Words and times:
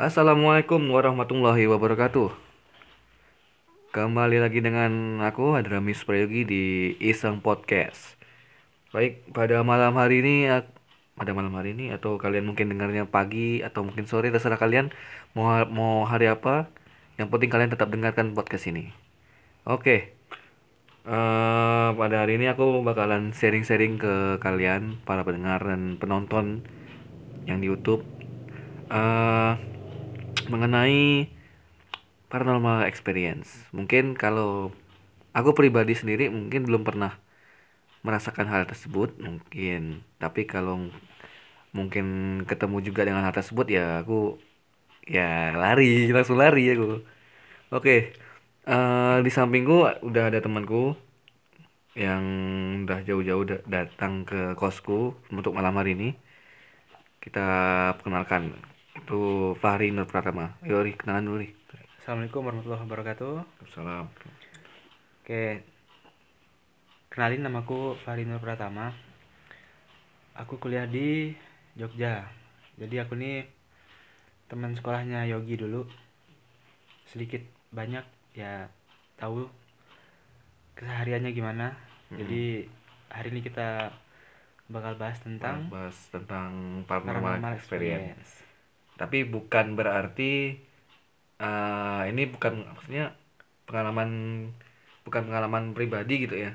Assalamualaikum 0.00 0.80
warahmatullahi 0.96 1.68
wabarakatuh. 1.68 2.32
Kembali 3.92 4.40
lagi 4.40 4.64
dengan 4.64 5.20
aku 5.20 5.52
Hadramis 5.52 6.08
Prayogi 6.08 6.48
di 6.48 6.64
Iseng 7.04 7.44
Podcast. 7.44 8.16
Baik, 8.96 9.28
pada 9.36 9.60
malam 9.60 9.92
hari 10.00 10.24
ini 10.24 10.48
pada 11.20 11.36
malam 11.36 11.52
hari 11.52 11.76
ini 11.76 11.92
atau 11.92 12.16
kalian 12.16 12.48
mungkin 12.48 12.72
dengarnya 12.72 13.12
pagi 13.12 13.60
atau 13.60 13.84
mungkin 13.84 14.08
sore 14.08 14.32
terserah 14.32 14.56
kalian 14.56 14.88
mau 15.36 15.68
mau 15.68 16.08
hari 16.08 16.32
apa. 16.32 16.72
Yang 17.20 17.36
penting 17.36 17.50
kalian 17.52 17.68
tetap 17.68 17.92
dengarkan 17.92 18.32
podcast 18.32 18.72
ini. 18.72 18.96
Oke. 19.68 20.16
Eh, 21.04 21.88
pada 21.92 22.16
hari 22.24 22.40
ini 22.40 22.48
aku 22.48 22.80
bakalan 22.80 23.36
sharing-sharing 23.36 24.00
ke 24.00 24.40
kalian 24.40 24.96
para 25.04 25.28
pendengar 25.28 25.60
dan 25.60 26.00
penonton 26.00 26.64
yang 27.44 27.60
di 27.60 27.68
YouTube 27.68 28.00
eh 28.88 29.69
mengenai 30.52 31.30
paranormal 32.30 32.86
experience. 32.86 33.66
Mungkin 33.74 34.14
kalau 34.14 34.70
aku 35.34 35.50
pribadi 35.58 35.94
sendiri 35.98 36.28
mungkin 36.32 36.66
belum 36.68 36.82
pernah 36.88 37.18
merasakan 38.06 38.48
hal 38.52 38.64
tersebut 38.70 39.16
mungkin, 39.20 40.02
tapi 40.22 40.48
kalau 40.48 40.88
mungkin 41.76 42.06
ketemu 42.50 42.76
juga 42.86 43.02
dengan 43.06 43.22
hal 43.26 43.34
tersebut 43.36 43.66
ya 43.70 44.02
aku 44.02 44.38
ya 45.08 45.54
lari, 45.56 46.06
langsung 46.16 46.38
lari 46.40 46.64
aku. 46.74 47.02
Oke. 47.74 48.14
eh, 48.68 49.16
di 49.26 49.30
sampingku 49.32 49.76
udah 50.08 50.24
ada 50.30 50.40
temanku 50.44 50.94
yang 51.98 52.22
udah 52.86 52.98
jauh-jauh 53.06 53.44
da- 53.50 53.64
datang 53.66 54.22
ke 54.26 54.54
kosku 54.60 55.14
untuk 55.34 55.52
malam 55.58 55.74
hari 55.78 55.90
ini. 55.98 56.08
Kita 57.20 57.46
perkenalkan 58.00 58.56
itu 59.10 59.58
Fahri 59.58 59.90
Nur 59.90 60.06
Pratama. 60.06 60.54
Yuk, 60.62 60.86
Ri, 60.86 60.94
kenalan 60.94 61.26
dulu, 61.26 61.42
Ri. 61.42 61.50
Assalamualaikum 61.98 62.46
warahmatullahi 62.46 62.86
wabarakatuh. 62.86 63.42
Salam. 63.74 64.06
Oke, 65.18 65.66
kenalin 67.10 67.42
namaku 67.42 67.98
Fahri 68.06 68.22
Nur 68.22 68.38
Pratama. 68.38 68.94
Aku 70.38 70.62
kuliah 70.62 70.86
di 70.86 71.34
Jogja. 71.74 72.22
Jadi 72.78 73.02
aku 73.02 73.18
nih 73.18 73.50
teman 74.46 74.78
sekolahnya 74.78 75.26
Yogi 75.26 75.58
dulu. 75.58 75.90
Sedikit 77.02 77.42
banyak 77.74 78.06
ya 78.38 78.70
tahu 79.18 79.50
kesehariannya 80.78 81.34
gimana. 81.34 81.74
Jadi 82.14 82.62
hari 83.10 83.34
ini 83.34 83.42
kita 83.42 83.90
bakal 84.70 84.94
bahas 84.94 85.18
tentang 85.18 85.66
bahas 85.66 85.98
tentang 86.14 86.86
paranormal, 86.86 87.42
paranormal 87.42 87.58
experience. 87.58 88.06
experience. 88.14 88.49
Tapi 89.00 89.24
bukan 89.24 89.66
berarti 89.78 90.32
eh, 91.40 92.02
ini 92.10 92.22
bukan 92.28 92.52
maksudnya 92.68 93.16
pengalaman 93.64 94.10
bukan 95.06 95.22
pengalaman 95.28 95.64
pribadi 95.76 96.28
gitu 96.28 96.36
ya. 96.36 96.52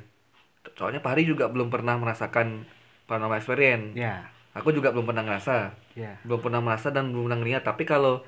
Soalnya 0.78 1.02
Pak 1.02 1.18
Hari 1.18 1.24
juga 1.26 1.50
belum 1.50 1.70
pernah 1.74 1.98
merasakan 1.98 2.66
paranormal 3.10 3.42
experience. 3.42 3.98
Ya, 3.98 4.30
Aku 4.56 4.72
juga 4.72 4.96
belum 4.96 5.04
pernah 5.04 5.28
ngerasa, 5.28 5.76
ya. 6.00 6.16
belum 6.24 6.40
pernah 6.40 6.62
merasa 6.64 6.88
dan 6.90 7.12
belum 7.12 7.28
pernah 7.28 7.40
ngeliat. 7.44 7.64
Tapi 7.68 7.84
kalau 7.84 8.24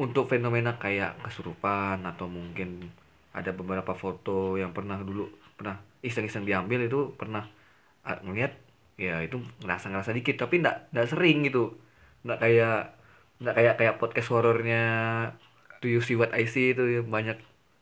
untuk 0.00 0.26
fenomena 0.26 0.74
kayak 0.80 1.20
kesurupan 1.22 2.02
atau 2.02 2.26
mungkin 2.26 2.90
ada 3.32 3.52
beberapa 3.54 3.92
foto 3.94 4.56
yang 4.58 4.72
pernah 4.74 5.00
dulu 5.00 5.28
pernah 5.56 5.78
iseng-iseng 6.02 6.44
diambil 6.44 6.84
itu 6.88 7.14
pernah 7.14 7.46
ah, 8.04 8.18
ngeliat 8.24 8.52
ya 8.98 9.22
itu 9.24 9.40
ngerasa 9.64 9.88
ngerasa 9.92 10.10
dikit 10.16 10.36
tapi 10.42 10.60
ndak 10.60 10.92
ndak 10.92 11.06
sering 11.08 11.46
gitu 11.48 11.76
ndak 12.26 12.38
kayak 12.42 12.92
ndak 13.42 13.54
kayak 13.54 13.74
kayak 13.76 13.98
podcast 13.98 14.30
horornya 14.30 14.82
Do 15.82 15.90
You 15.90 15.98
See 15.98 16.14
What 16.14 16.30
I 16.30 16.46
See 16.46 16.70
itu 16.70 16.82
ya, 16.86 17.02
banyak 17.02 17.36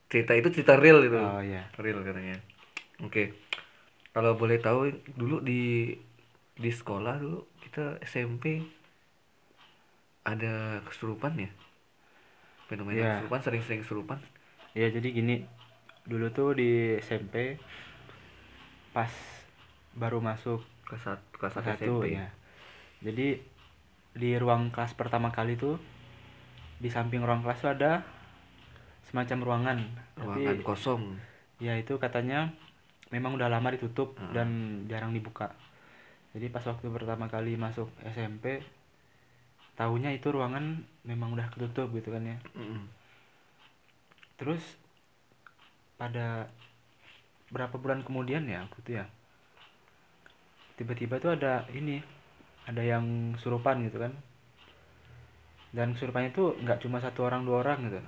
cerita. 0.08 0.32
Itu 0.32 0.48
cerita 0.50 0.74
real 0.74 1.04
itu 1.04 1.14
Oh 1.14 1.38
ya. 1.38 1.68
real 1.76 2.00
katanya. 2.00 2.40
Oke. 3.00 3.36
Kalau 4.10 4.34
boleh 4.34 4.58
tahu 4.58 4.88
dulu 5.14 5.38
di 5.38 5.94
di 6.56 6.70
sekolah 6.70 7.16
dulu 7.16 7.44
kita 7.60 8.00
SMP 8.02 8.64
ada 10.22 10.80
kesurupan 10.84 11.36
ya? 11.38 11.50
Fenomena 12.66 12.96
Iya. 12.96 13.10
kesurupan 13.18 13.40
sering-sering 13.40 13.80
kesurupan. 13.82 14.18
Ya 14.72 14.86
jadi 14.88 15.08
gini, 15.10 15.42
dulu 16.06 16.30
tuh 16.30 16.54
di 16.54 16.96
SMP 16.98 17.58
pas 18.90 19.10
baru 19.92 20.18
masuk 20.18 20.62
kelas 20.86 21.02
satu 21.04 21.24
kelas 21.36 21.52
satu 21.52 21.68
satu 21.68 21.82
SMP 21.84 22.06
ya. 22.14 22.28
Jadi 23.00 23.28
di 24.10 24.34
ruang 24.36 24.74
kelas 24.74 24.98
pertama 24.98 25.30
kali 25.30 25.54
tuh 25.54 25.78
di 26.80 26.88
samping 26.88 27.22
ruang 27.22 27.44
kelas 27.44 27.60
tuh 27.60 27.70
ada 27.72 28.02
semacam 29.06 29.38
ruangan. 29.42 29.78
ruangan 30.18 30.56
Tapi 30.56 30.64
kosong 30.64 31.02
ya 31.60 31.76
itu 31.76 32.00
katanya 32.00 32.48
memang 33.12 33.36
udah 33.36 33.52
lama 33.52 33.68
ditutup 33.74 34.16
Ah. 34.16 34.32
dan 34.32 34.48
jarang 34.88 35.12
dibuka. 35.12 35.52
Jadi 36.30 36.46
pas 36.48 36.62
waktu 36.62 36.86
pertama 36.88 37.26
kali 37.26 37.58
masuk 37.58 37.90
SMP 38.06 38.62
tahunya 39.74 40.14
itu 40.14 40.30
ruangan 40.30 40.86
memang 41.02 41.34
udah 41.34 41.50
ketutup 41.50 41.90
gitu 41.92 42.14
kan 42.14 42.22
ya. 42.22 42.38
Mm-mm. 42.54 42.86
Terus 44.38 44.62
pada 45.98 46.48
berapa 47.50 47.76
bulan 47.76 48.00
kemudian 48.00 48.46
ya 48.46 48.62
aku 48.64 48.78
tuh 48.80 49.02
ya 49.02 49.06
tiba-tiba 50.78 51.20
tuh 51.20 51.34
ada 51.36 51.66
ini 51.76 52.00
ada 52.70 52.82
yang 52.82 53.04
surupan 53.36 53.82
gitu 53.82 53.98
kan. 53.98 54.14
Dan 55.70 55.94
surupannya 55.94 56.30
tuh 56.30 56.54
nggak 56.56 56.82
cuma 56.82 56.98
satu 56.98 57.26
orang 57.26 57.42
dua 57.42 57.62
orang 57.62 57.86
gitu. 57.86 57.98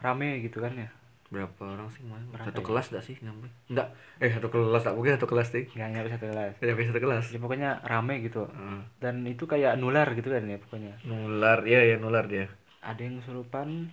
Rame 0.00 0.40
gitu 0.40 0.60
kan 0.60 0.72
ya. 0.76 0.88
Berapa 1.30 1.62
orang 1.62 1.86
sih 1.88 2.02
Berapa 2.02 2.50
satu 2.50 2.60
ya? 2.60 2.66
kelas 2.66 2.86
dah 2.90 3.02
sih? 3.04 3.16
Nyampe? 3.22 3.46
Enggak 3.70 3.88
eh 4.18 4.28
satu 4.28 4.48
kelas 4.50 4.82
tak 4.82 4.94
mungkin 4.98 5.14
satu 5.14 5.28
kelas 5.30 5.48
deh 5.54 5.64
nggak 5.70 5.88
nyampe 5.94 6.08
satu 6.10 6.26
kelas. 6.28 6.54
Nyampe 6.58 6.82
satu 6.90 7.00
kelas. 7.00 7.24
Ya 7.30 7.38
pokoknya 7.38 7.70
rame 7.84 8.14
gitu. 8.20 8.42
Heeh. 8.48 8.80
dan 8.98 9.14
itu 9.24 9.44
kayak 9.46 9.78
nular 9.78 10.08
gitu 10.12 10.28
kan 10.28 10.42
ya 10.44 10.58
pokoknya. 10.58 10.92
Nular 11.06 11.58
ya 11.64 11.80
ya 11.84 11.96
nular 11.96 12.26
dia. 12.26 12.50
Ada 12.82 13.00
yang 13.00 13.20
surupan 13.22 13.92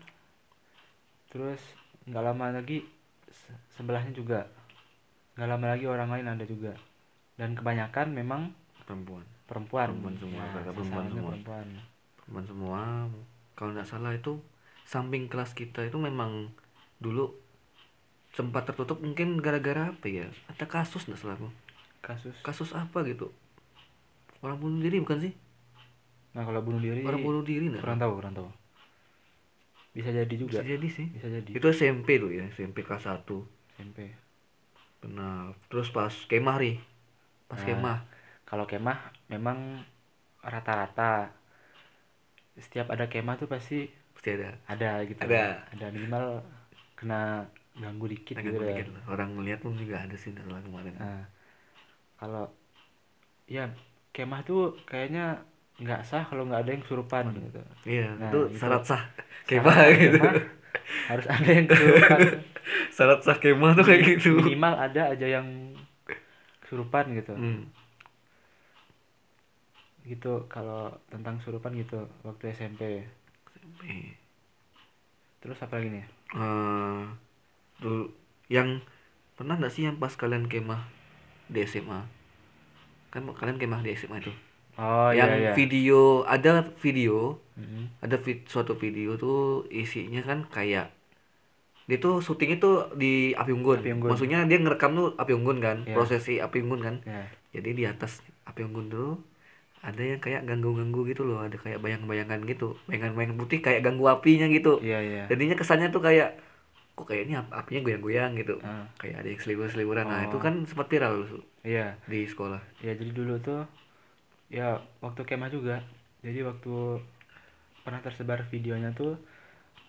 terus 1.27 1.59
nggak 2.07 2.23
lama 2.23 2.55
lagi 2.55 2.87
se- 3.29 3.59
sebelahnya 3.75 4.15
juga. 4.15 4.47
Nggak 5.37 5.49
lama 5.53 5.65
lagi 5.75 5.85
orang 5.85 6.09
lain 6.09 6.27
ada 6.33 6.45
juga. 6.47 6.73
Dan 7.37 7.53
kebanyakan 7.53 8.17
memang 8.17 8.41
perempuan 8.81 9.27
perempuan. 9.47 9.87
Perempuan 9.89 10.15
semua, 10.19 10.41
Ya, 10.43 10.51
rata 10.53 10.71
perempuan 10.75 11.05
semua. 11.09 11.31
perempuan. 11.33 11.67
perempuan 12.19 12.45
semua. 12.45 12.81
Kalau 13.57 13.71
nggak 13.73 13.89
salah 13.89 14.11
itu 14.13 14.37
samping 14.85 15.25
kelas 15.31 15.55
kita 15.55 15.83
itu 15.83 15.97
memang 15.97 16.51
dulu 16.99 17.33
sempat 18.35 18.69
tertutup 18.69 19.01
mungkin 19.01 19.39
gara-gara 19.41 19.89
apa 19.89 20.05
ya? 20.05 20.27
Ada 20.51 20.69
kasus 20.69 21.07
nggak 21.09 21.19
salah 21.19 21.35
aku? 21.39 21.49
Kasus? 22.05 22.35
Kasus 22.45 22.69
apa 22.77 23.01
gitu? 23.07 23.33
Orang 24.45 24.61
bunuh 24.61 24.77
diri 24.83 25.01
bukan 25.01 25.17
sih? 25.17 25.33
Nah 26.37 26.45
kalau 26.45 26.61
bunuh 26.61 26.77
diri 26.77 27.01
orang 27.01 27.23
bunuh 27.25 27.41
diri 27.41 27.65
nggak? 27.73 27.81
kurang 27.81 27.97
tahu 27.97 28.11
kurang 28.21 28.33
tahu. 28.37 28.49
Bisa 29.97 30.13
jadi 30.13 30.29
juga. 30.37 30.61
Bisa 30.61 30.77
jadi 30.77 30.87
sih. 30.93 31.07
Bisa 31.09 31.27
jadi. 31.33 31.49
Itu 31.57 31.65
SMP 31.73 32.21
tuh 32.21 32.29
ya 32.29 32.45
SMP 32.53 32.85
kelas 32.85 33.09
1 33.09 33.41
SMP 33.81 34.13
benar. 35.01 35.57
Terus 35.69 35.89
pas 35.89 36.13
kemah 36.29 36.57
ri. 36.61 36.77
Pas 37.49 37.57
Nah. 37.57 37.65
kemah. 37.65 37.99
kalau 38.47 38.63
kemah 38.63 38.95
memang 39.27 39.83
rata-rata 40.39 41.31
setiap 42.57 42.89
ada 42.89 43.05
kemah 43.05 43.35
tuh 43.35 43.45
pasti 43.45 43.85
pasti 44.11 44.33
ada 44.33 44.49
ada 44.65 44.89
gitu 45.03 45.19
Ada. 45.21 45.67
ada 45.69 45.85
minimal 45.91 46.41
kena 46.95 47.45
ganggu 47.77 48.09
dikit 48.09 48.33
gitu 48.35 48.57
ya. 48.57 48.73
dikit 48.73 48.89
orang 49.05 49.37
ngeliat 49.37 49.61
pun 49.61 49.77
juga 49.77 50.01
ada 50.01 50.15
sih 50.15 50.33
setelah 50.33 50.57
kemarin 50.59 50.97
Nah, 50.97 51.21
kalau 52.17 52.49
ya 53.45 53.69
kemah 54.09 54.41
tuh 54.41 54.73
kayaknya 54.83 55.37
nggak 55.77 56.01
sah 56.01 56.25
kalau 56.25 56.49
nggak 56.49 56.65
ada 56.65 56.71
yang 56.73 56.81
kesurupan 56.81 57.23
gitu. 57.37 57.61
iya 57.85 58.09
Nah, 58.17 58.33
itu 58.33 58.39
itu. 58.49 58.57
syarat 58.57 58.81
sah 58.81 59.03
Syarat 59.45 59.45
kemah 59.45 59.77
gitu 59.93 60.17
kemah 60.17 60.35
harus 61.07 61.25
ada 61.29 61.49
yang 61.51 61.65
kesurupan. 61.69 62.19
syarat 62.97 63.19
sah 63.21 63.37
kemah 63.37 63.71
tuh 63.77 63.85
kayak 63.85 64.01
gitu 64.09 64.31
Minimal 64.41 64.73
ada 64.73 65.01
aja 65.13 65.27
yang 65.29 65.47
kesurupan 66.65 67.13
gitu. 67.13 67.37
Hmm. 67.37 67.69
Gitu 70.07 70.47
kalau 70.47 70.87
tentang 71.07 71.35
kesurupan 71.37 71.75
gitu 71.75 71.99
waktu 72.23 72.43
SMP. 72.51 73.03
Eh, 73.83 74.15
Terus 75.37 75.59
apa 75.59 75.77
lagi 75.77 75.89
nih? 75.93 76.05
eh, 76.29 77.01
dulu 77.77 78.03
yang 78.47 78.81
pernah 79.33 79.55
nggak 79.55 79.69
sih 79.69 79.85
yang 79.85 79.95
pas 79.95 80.11
kalian 80.11 80.47
kemah 80.47 80.83
di 81.47 81.63
SMA 81.63 82.03
kan 83.07 83.23
kalian 83.31 83.55
kemah 83.55 83.79
di 83.79 83.93
SMA 83.93 84.19
itu 84.19 84.33
Oh 84.75 85.09
yang 85.09 85.31
iya 85.31 85.39
iya. 85.39 85.53
video 85.53 86.21
ada 86.23 86.67
video 86.77 87.39
Mm-mm. 87.55 87.87
ada 88.03 88.19
vid- 88.19 88.43
suatu 88.45 88.75
video 88.75 89.15
tuh 89.15 89.39
isinya 89.71 90.19
kan 90.19 90.43
kayak 90.47 90.91
dia 91.87 91.97
tuh 91.97 92.19
syutingnya 92.19 92.59
tuh 92.59 92.91
di 92.93 93.31
api 93.31 93.55
unggun. 93.55 93.79
Api 93.79 93.91
unggun. 93.95 94.09
maksudnya 94.11 94.43
dia 94.43 94.59
ngerekam 94.59 94.91
tuh 94.93 95.07
api 95.15 95.31
unggun 95.31 95.57
kan 95.57 95.77
Iya. 95.81 95.95
prosesi 95.95 96.33
api 96.37 96.57
unggun 96.59 96.81
kan 96.83 96.95
Ya. 97.07 97.23
jadi 97.53 97.69
di 97.71 97.83
atas 97.85 98.19
api 98.43 98.67
unggun 98.67 98.91
tuh 98.91 99.15
ada 99.87 100.03
yang 100.03 100.19
kayak 100.19 100.43
ganggu-ganggu 100.43 101.07
gitu 101.07 101.23
loh 101.23 101.39
ada 101.39 101.55
kayak 101.55 101.79
bayang-bayangan 101.79 102.43
gitu 102.43 102.75
bayangan-bayangan 102.85 103.37
putih 103.39 103.59
kayak 103.59 103.81
ganggu 103.81 104.03
apinya 104.05 104.43
gitu. 104.47 104.83
Iya 104.83 104.99
iya. 104.99 105.23
Jadinya 105.25 105.55
kesannya 105.55 105.87
tuh 105.89 106.03
kayak 106.03 106.35
kok 106.91 107.07
kayaknya 107.07 107.39
ap- 107.39 107.55
apinya 107.55 107.81
goyang-goyang 107.81 108.35
gitu. 108.35 108.59
Ah. 108.61 108.83
kayak 108.97 109.23
ada 109.23 109.27
yang 109.29 109.39
selibur-seliburan. 109.39 110.03
Nah 110.03 110.19
Oh. 110.19 110.27
itu 110.27 110.37
kan 110.37 110.53
sempat 110.67 110.87
viral 110.87 111.23
tuh 111.25 111.43
iya. 111.63 111.95
Di 112.03 112.27
sekolah. 112.27 112.59
Ya 112.83 112.91
jadi 112.91 113.11
dulu 113.11 113.39
tuh 113.39 113.63
ya 114.51 114.75
waktu 114.99 115.23
kemah 115.23 115.47
juga. 115.47 115.79
Jadi 116.19 116.43
waktu 116.43 116.99
pernah 117.81 118.03
tersebar 118.03 118.43
videonya 118.45 118.91
tuh 118.91 119.15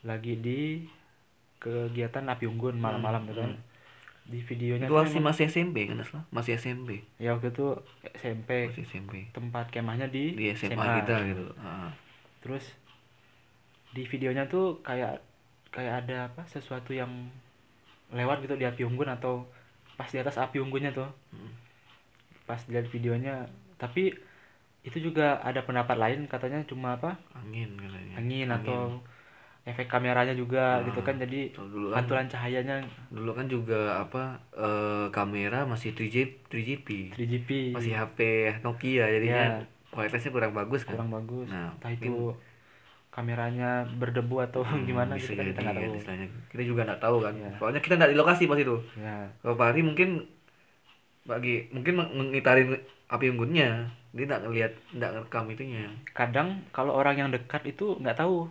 lagi 0.00 0.38
di 0.38 0.86
kegiatan 1.58 2.22
api 2.24 2.46
unggun 2.46 2.78
malam-malam 2.78 3.26
gitu 3.26 3.42
kan 3.42 3.52
di 4.28 4.44
videonya 4.44 4.86
itu 4.86 4.94
masih 4.94 5.20
masih 5.24 5.44
SMP 5.48 5.88
kan 5.88 6.04
salah 6.04 6.24
masih 6.28 6.60
SMP 6.60 7.00
ya 7.16 7.32
waktu 7.32 7.48
itu 7.48 7.66
SMP 8.12 8.68
masih 8.68 8.84
SMP 8.84 9.14
tempat 9.32 9.72
kemahnya 9.72 10.12
di, 10.12 10.36
di 10.36 10.52
SMA, 10.52 10.76
kita 10.76 11.16
gitu. 11.32 11.46
Ah. 11.56 11.90
terus 12.44 12.76
di 13.96 14.04
videonya 14.04 14.44
tuh 14.46 14.84
kayak 14.84 15.24
kayak 15.72 16.04
ada 16.04 16.28
apa 16.28 16.44
sesuatu 16.44 16.92
yang 16.92 17.08
lewat 18.12 18.44
gitu 18.44 18.56
di 18.56 18.64
api 18.64 18.84
unggun 18.84 19.08
atau 19.08 19.44
pas 19.98 20.08
di 20.08 20.18
atas 20.20 20.40
api 20.40 20.62
unggunnya 20.62 20.94
tuh. 20.94 21.08
Hmm. 21.34 21.52
pas 22.48 22.60
lihat 22.64 22.88
videonya. 22.88 23.44
Tapi 23.76 24.16
itu 24.80 24.98
juga 25.04 25.36
ada 25.44 25.60
pendapat 25.60 26.00
lain 26.00 26.24
katanya 26.24 26.64
cuma 26.64 26.96
apa? 26.96 27.20
Angin 27.36 27.76
katanya. 27.76 28.14
Angin. 28.16 28.48
atau 28.48 29.04
efek 29.68 29.86
kameranya 29.86 30.32
juga 30.32 30.80
Ah. 30.80 30.82
gitu 30.82 31.00
kan. 31.00 31.16
Jadi 31.16 31.52
dulu 31.52 31.88
kan 31.88 32.00
pantulan 32.00 32.26
cahayanya. 32.26 32.76
dulu 33.08 33.30
kan 33.30 33.46
juga 33.46 33.80
apa 33.98 34.22
eh, 34.50 35.06
kamera 35.08 35.62
masih 35.62 35.92
3G 35.92 36.16
3GP 36.46 36.88
3GP 37.12 37.50
masih 37.70 37.92
HP 37.92 38.18
Nokia 38.60 39.04
jadinya 39.06 39.44
Ya. 39.54 39.60
kualitasnya 39.88 40.30
kurang 40.30 40.52
bagus 40.52 40.82
kan. 40.82 40.94
Kurang 40.94 41.12
bagus. 41.12 41.46
Nah, 41.46 41.70
entah 41.70 41.90
itu 41.90 42.32
kameranya 43.10 43.70
berdebu 43.90 44.40
atau 44.40 44.62
gimana 44.84 45.12
Hmm, 45.12 45.18
bisa 45.18 45.32
gitu 45.32 45.36
kan 45.36 45.46
kita 45.48 45.60
nggak 45.60 45.74
kan 45.74 45.82
tahu. 45.82 45.96
istilahnya. 45.96 46.26
Kita 46.48 46.62
juga 46.62 46.80
nggak 46.84 47.00
tahu 47.00 47.16
kan. 47.20 47.34
Iya. 47.34 47.50
soalnya 47.56 47.80
kita 47.80 47.94
nggak 47.94 48.10
di 48.10 48.16
lokasi 48.16 48.42
pas 48.44 48.58
itu. 48.58 48.76
Ya 48.96 49.16
kalau 49.38 49.54
Pak 49.54 49.66
Hari 49.68 49.80
mungkin 49.82 50.08
bagi 51.24 51.54
mungkin 51.70 51.92
meng- 51.94 52.14
mengitarin 52.16 52.68
api 53.06 53.26
unggunnya. 53.28 53.90
Dia 54.08 54.24
nggak 54.24 54.42
ngelihat 54.42 54.72
nggak 54.90 55.10
ngerekam 55.12 55.44
itunya. 55.50 55.84
Kadang 56.10 56.64
kalau 56.70 56.94
orang 56.94 57.16
yang 57.18 57.28
dekat 57.28 57.60
itu 57.66 57.98
nggak 57.98 58.16
tahu 58.16 58.48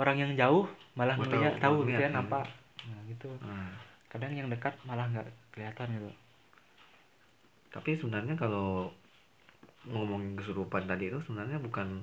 orang 0.00 0.16
yang 0.16 0.32
jauh 0.32 0.64
malah 0.96 1.20
ngeliat 1.20 1.60
tahu, 1.60 1.84
tahu 1.84 1.92
gitu 1.92 2.00
kan 2.00 2.12
hmm. 2.16 2.22
apa 2.24 2.40
nah 2.80 3.00
gitu. 3.04 3.28
Nah, 3.44 3.68
kadang 4.08 4.32
yang 4.32 4.48
dekat 4.48 4.72
malah 4.88 5.04
nggak 5.12 5.28
kelihatan 5.52 6.00
gitu. 6.00 6.10
Tapi 7.70 7.90
sebenarnya 7.92 8.34
kalau 8.40 8.88
ngomongin 9.84 10.40
kesurupan 10.40 10.88
tadi 10.88 11.12
itu 11.12 11.20
sebenarnya 11.28 11.60
bukan 11.60 12.00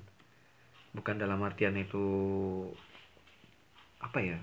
bukan 0.94 1.16
dalam 1.18 1.42
artian 1.42 1.74
itu 1.74 2.06
apa 3.98 4.22
ya? 4.22 4.38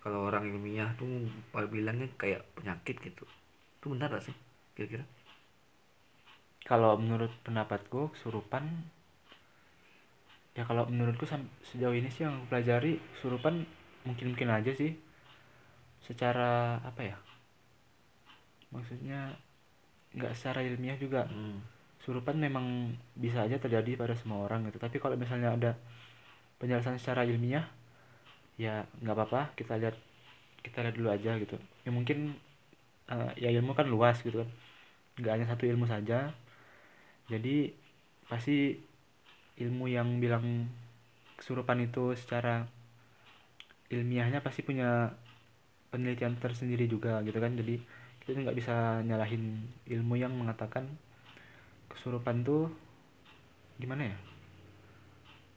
Kalau 0.00 0.32
orang 0.32 0.48
ilmiah 0.48 0.88
tuh 0.96 1.28
bilangnya 1.68 2.08
kayak 2.16 2.48
penyakit 2.56 2.96
gitu. 3.04 3.28
Itu 3.78 3.92
benar 3.92 4.08
gak 4.08 4.24
sih 4.24 4.36
kira-kira? 4.72 5.04
Kalau 6.64 6.96
menurut 6.96 7.30
pendapatku 7.44 8.16
kesurupan 8.16 8.64
ya 10.58 10.62
kalau 10.66 10.84
menurutku 10.90 11.24
sejauh 11.70 11.94
ini 11.94 12.10
sih 12.10 12.26
yang 12.26 12.34
aku 12.42 12.46
pelajari 12.50 12.98
kesurupan 13.14 13.54
mungkin 14.02 14.26
mungkin 14.34 14.48
aja 14.50 14.72
sih. 14.74 14.90
Secara 16.02 16.82
apa 16.82 17.02
ya 17.06 17.16
maksudnya 18.74 19.20
nggak 20.16 20.32
secara 20.36 20.60
ilmiah 20.66 20.98
juga. 20.98 21.22
Hmm. 21.28 21.60
kesurupan 21.98 22.38
memang 22.40 22.94
bisa 23.18 23.44
aja 23.44 23.58
terjadi 23.60 23.98
pada 24.00 24.14
semua 24.16 24.46
orang 24.46 24.64
gitu. 24.70 24.78
Tapi 24.80 24.96
kalau 25.02 25.18
misalnya 25.18 25.52
ada 25.52 25.70
penjelasan 26.58 26.96
secara 26.98 27.22
ilmiah 27.28 27.66
ya 28.58 28.86
nggak 29.02 29.14
apa-apa 29.14 29.42
kita 29.58 29.78
lihat 29.78 29.96
kita 30.64 30.78
lihat 30.84 30.94
dulu 30.98 31.08
aja 31.12 31.32
gitu. 31.42 31.56
Ya 31.86 31.90
mungkin 31.94 32.38
eh, 33.10 33.32
ya 33.38 33.48
ilmu 33.54 33.72
kan 33.78 33.86
luas 33.90 34.20
gitu 34.26 34.42
kan. 34.42 34.50
Nggak 35.20 35.32
hanya 35.38 35.46
satu 35.52 35.64
ilmu 35.68 35.86
saja. 35.90 36.32
Jadi 37.28 37.72
pasti 38.30 38.76
ilmu 39.64 39.84
yang 39.96 40.08
bilang 40.22 40.46
kesurupan 41.38 41.78
itu 41.88 42.04
secara 42.20 42.54
ilmiahnya 43.94 44.40
pasti 44.46 44.60
punya 44.68 44.88
penelitian 45.92 46.34
tersendiri 46.42 46.84
juga 46.94 47.12
gitu 47.26 47.38
kan. 47.44 47.52
Jadi 47.60 47.74
kita 48.22 48.36
nggak 48.44 48.58
bisa 48.60 48.74
nyalahin 49.08 49.44
ilmu 49.94 50.14
yang 50.24 50.32
mengatakan 50.40 50.84
kesurupan 51.92 52.44
tuh 52.46 52.70
gimana 53.78 54.02
ya? 54.14 54.16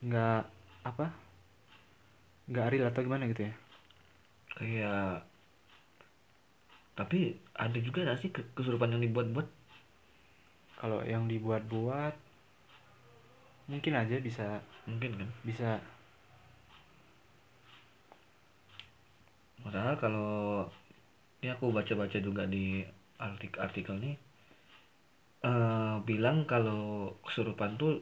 Nggak 0.02 0.42
apa? 0.84 1.06
Nggak 2.50 2.68
real 2.72 2.86
atau 2.90 3.02
gimana 3.06 3.24
gitu 3.32 3.42
ya? 3.50 3.54
Kayak 4.56 5.26
tapi 7.00 7.20
ada 7.66 7.78
juga 7.88 8.00
gak 8.08 8.20
sih 8.22 8.30
ke- 8.36 8.48
kesurupan 8.56 8.92
yang 8.96 9.02
dibuat-buat? 9.06 9.48
Kalau 10.80 11.00
yang 11.08 11.24
dibuat-buat 11.32 12.16
mungkin 13.70 13.94
aja 13.98 14.16
bisa 14.22 14.62
mungkin 14.90 15.12
kan? 15.20 15.30
bisa. 15.48 15.80
Padahal 19.62 19.96
kalau 20.02 20.32
ini 21.42 21.50
aku 21.54 21.66
baca-baca 21.78 22.18
juga 22.28 22.44
di 22.50 22.82
artik 23.22 23.54
artikel 23.62 23.96
nih 24.02 24.16
eh 25.50 25.96
bilang 26.10 26.38
kalau 26.52 26.82
kesurupan 27.26 27.72
tuh 27.82 27.94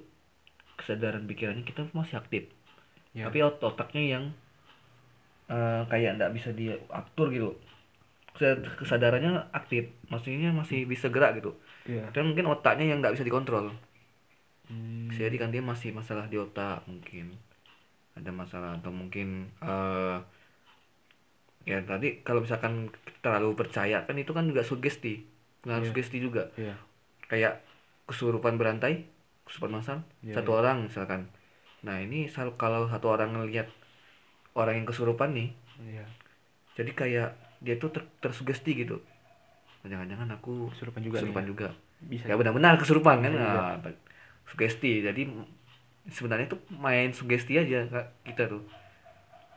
kesadaran 0.79 1.23
pikirannya 1.29 1.63
kita 1.69 1.81
masih 1.99 2.15
aktif. 2.21 2.43
Ya. 3.17 3.23
Tapi 3.27 3.39
ot- 3.47 3.63
otaknya 3.69 4.03
yang 4.15 4.25
eh, 5.49 5.81
kayak 5.91 6.11
nggak 6.19 6.31
bisa 6.37 6.49
diatur 6.53 7.27
gitu. 7.33 7.49
Kesad- 8.35 8.67
kesadarannya 8.79 9.31
aktif. 9.53 9.89
Maksudnya 10.11 10.51
masih 10.55 10.85
bisa 10.87 11.07
gerak 11.11 11.39
gitu. 11.39 11.51
Iya 11.89 12.05
dan 12.15 12.23
mungkin 12.31 12.47
otaknya 12.49 12.85
yang 12.91 12.99
nggak 13.03 13.15
bisa 13.19 13.25
dikontrol 13.27 13.73
Hmm, 14.69 15.09
bisa 15.09 15.25
jadi 15.25 15.37
kan 15.41 15.49
dia 15.49 15.65
masih 15.65 15.89
masalah 15.91 16.29
di 16.29 16.37
otak 16.37 16.85
mungkin. 16.85 17.33
Ada 18.13 18.29
masalah 18.29 18.77
atau 18.77 18.91
mungkin 18.93 19.49
eh 19.65 20.17
ya 21.67 21.77
tadi 21.85 22.23
kalau 22.25 22.41
misalkan 22.41 22.89
terlalu 23.21 23.53
percaya 23.53 24.05
kan 24.05 24.15
itu 24.17 24.31
kan 24.31 24.45
juga 24.45 24.61
sugesti. 24.61 25.25
Pengaruh 25.65 25.85
Iya. 25.85 25.89
sugesti 25.91 26.17
juga. 26.21 26.43
Iya. 26.55 26.75
Kayak 27.29 27.65
kesurupan 28.09 28.57
berantai 28.57 29.05
kesurupan 29.45 29.81
massal 29.81 30.05
Iya, 30.21 30.37
satu 30.37 30.53
orang 30.53 30.85
misalkan. 30.85 31.29
Nah 31.85 31.97
ini 32.01 32.29
kalau 32.57 32.85
satu 32.89 33.09
orang 33.09 33.33
ngelihat 33.33 33.69
orang 34.57 34.81
yang 34.81 34.87
kesurupan 34.89 35.31
nih 35.31 35.49
iya. 35.79 36.03
jadi 36.75 36.91
kayak 36.91 37.29
dia 37.61 37.75
tuh 37.77 37.89
ter- 37.93 38.09
tersugesti 38.19 38.71
gitu. 38.75 38.99
Jangan-jangan 39.85 40.27
aku 40.35 40.69
kesurupan 40.73 41.01
juga 41.05 41.17
kesurupan 41.21 41.43
ya. 41.45 41.49
juga. 41.49 41.67
Bisa 41.99 42.23
ya 42.27 42.35
benar-benar 42.35 42.75
kesurupan 42.79 43.23
kan? 43.23 43.31
Nah, 43.31 43.79
sugesti. 44.49 44.99
Jadi 44.99 45.29
sebenarnya 46.07 46.47
itu 46.47 46.57
main 46.73 47.09
sugesti 47.09 47.55
aja 47.55 47.85
Kak, 47.85 48.07
kita 48.25 48.49
tuh. 48.49 48.63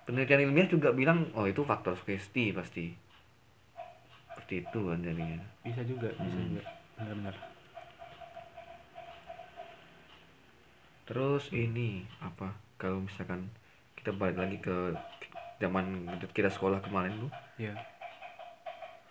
Penelitian 0.03 0.45
ilmiah 0.45 0.67
juga 0.67 0.91
bilang 0.91 1.31
oh 1.33 1.47
itu 1.47 1.63
faktor 1.63 1.95
sugesti 1.95 2.51
pasti. 2.51 2.93
Seperti 4.29 4.55
itu 4.61 4.79
kan 4.83 4.99
jadinya. 4.99 5.39
Bisa 5.63 5.81
juga 5.83 6.09
bisa 6.13 6.37
Hmm. 6.37 6.47
juga. 6.51 6.63
Benar-benar. 6.99 7.37
Terus 11.03 11.45
ini 11.53 12.07
apa? 12.19 12.51
Kalau 12.77 13.01
misalkan 13.01 13.51
kita 13.95 14.11
balik 14.13 14.39
lagi 14.39 14.59
ke 14.59 14.95
zaman 15.59 16.09
kita 16.29 16.51
sekolah 16.51 16.83
kemarin 16.83 17.15
tuh 17.21 17.31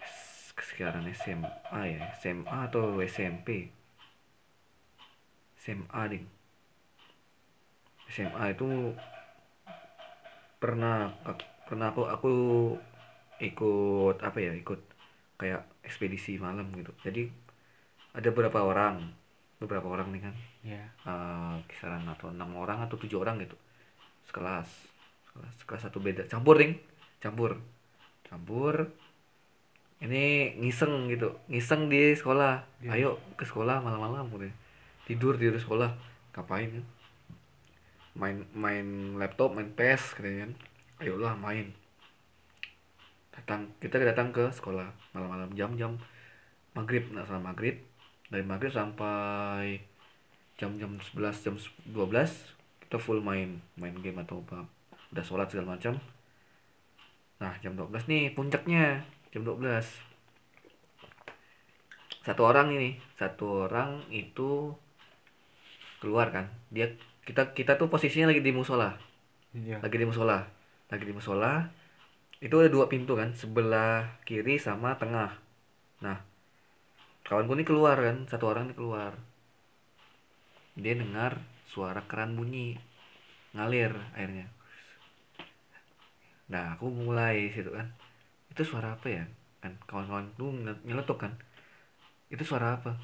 s- 0.01 0.51
sekarang 0.51 1.07
SMA 1.13 1.47
ya 1.85 2.11
SMA 2.13 2.67
atau 2.67 2.99
SMP 2.99 3.71
SMA 5.61 6.01
ding. 6.09 6.25
SMA 8.09 8.57
itu 8.57 8.97
pernah 10.57 11.13
pernah 11.69 11.93
aku 11.93 12.01
aku 12.09 12.31
ikut 13.37 14.17
apa 14.25 14.37
ya 14.41 14.57
ikut 14.57 14.81
kayak 15.37 15.61
ekspedisi 15.85 16.41
malam 16.41 16.73
gitu. 16.73 16.89
Jadi 17.05 17.29
ada 18.17 18.27
beberapa 18.33 18.65
orang 18.65 19.13
beberapa 19.61 19.85
orang 19.85 20.09
nih 20.09 20.21
kan. 20.25 20.35
Iya 20.65 20.83
eh, 21.05 21.55
kisaran 21.69 22.09
atau 22.09 22.33
enam 22.33 22.57
orang 22.57 22.81
atau 22.81 22.97
tujuh 22.97 23.21
orang 23.21 23.37
gitu. 23.45 23.53
Sekelas 24.25 24.65
sekelas, 25.29 25.53
sekelas 25.61 25.81
satu 25.85 26.01
beda. 26.01 26.25
Campur 26.25 26.57
ring 26.57 26.73
campur. 27.21 27.61
Campur. 28.25 28.89
Ini 30.01 30.57
ngiseng 30.57 31.13
gitu. 31.13 31.37
Ngiseng 31.45 31.85
di 31.85 32.17
sekolah. 32.17 32.65
Iya. 32.81 32.97
ayo 32.97 33.09
ke 33.37 33.45
sekolah 33.45 33.85
malam-malam 33.85 34.25
gitu 34.33 34.49
tidur 35.11 35.35
tidur 35.35 35.59
sekolah. 35.59 35.91
Ngapain? 36.31 36.71
Ya 36.71 36.83
main 38.15 38.43
main 38.51 39.15
laptop 39.15 39.55
main 39.55 39.71
PS 39.71 40.19
katanya 40.19 40.47
kan. 40.47 40.51
Ayolah 41.03 41.33
main. 41.39 41.71
Datang 43.31 43.71
kita 43.79 43.99
datang 44.03 44.35
ke 44.35 44.51
sekolah. 44.51 44.87
Malam-malam 45.15 45.51
jam-jam 45.55 45.95
maghrib. 46.75 47.07
Nggak 47.11 47.27
salah 47.27 47.43
maghrib 47.43 47.79
dari 48.31 48.43
maghrib 48.43 48.71
sampai 48.71 49.79
jam-jam 50.59 50.99
11 50.99 51.43
jam 51.43 51.55
12 51.57 52.87
kita 52.87 52.97
full 52.99 53.23
main. 53.23 53.63
Main 53.79 53.95
game 54.03 54.19
atau 54.19 54.43
apa. 54.43 54.67
Udah 55.15 55.23
sholat 55.23 55.47
segala 55.47 55.79
macam. 55.79 55.95
Nah 57.39 57.55
jam 57.63 57.75
12 57.79 58.11
nih 58.11 58.35
puncaknya. 58.35 59.07
Jam 59.31 59.47
12 59.47 60.11
satu 62.21 62.41
orang 62.45 62.75
ini. 62.75 62.99
Satu 63.15 63.65
orang 63.65 64.03
itu 64.11 64.75
keluar 66.01 66.33
kan. 66.33 66.49
Dia 66.73 66.89
kita 67.23 67.53
kita 67.53 67.77
tuh 67.77 67.87
posisinya 67.87 68.33
lagi 68.33 68.41
di 68.41 68.49
musola. 68.51 68.97
Iya. 69.53 69.77
lagi 69.83 69.95
di 70.01 70.07
musola. 70.09 70.41
Lagi 70.89 71.05
di 71.05 71.13
musola. 71.13 71.69
Itu 72.41 72.57
ada 72.57 72.73
dua 72.73 72.89
pintu 72.89 73.13
kan 73.13 73.37
sebelah 73.37 74.17
kiri 74.25 74.57
sama 74.57 74.97
tengah. 74.97 75.37
Nah 76.01 76.17
kawanku 77.21 77.53
ini 77.53 77.63
keluar 77.63 78.01
kan 78.01 78.25
satu 78.25 78.49
orang 78.49 78.73
ini 78.73 78.75
keluar. 78.75 79.13
Dia 80.73 80.97
dengar 80.97 81.37
suara 81.69 82.01
keran 82.09 82.33
bunyi 82.33 82.81
ngalir 83.53 83.93
airnya. 84.17 84.49
Nah 86.49 86.75
aku 86.75 86.89
mulai 86.89 87.53
situ 87.53 87.69
kan. 87.69 87.93
Itu 88.49 88.65
suara 88.65 88.97
apa 88.97 89.07
ya? 89.07 89.23
Kan 89.61 89.77
kawan-kawan 89.85 90.33
tuh 90.35 90.49
nyel- 90.49 90.81
nyeletuk 90.83 91.21
kan. 91.21 91.37
Itu 92.33 92.41
suara 92.41 92.81
apa? 92.81 92.97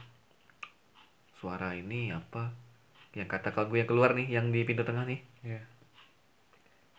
Suara 1.37 1.77
ini 1.77 2.09
apa 2.09 2.49
yang 3.17 3.25
kata 3.25 3.49
kawan 3.49 3.73
gue 3.73 3.81
yang 3.81 3.89
keluar 3.89 4.13
nih 4.13 4.29
yang 4.29 4.53
di 4.53 4.61
pintu 4.61 4.85
tengah 4.85 5.09
nih. 5.09 5.19
Iya. 5.41 5.61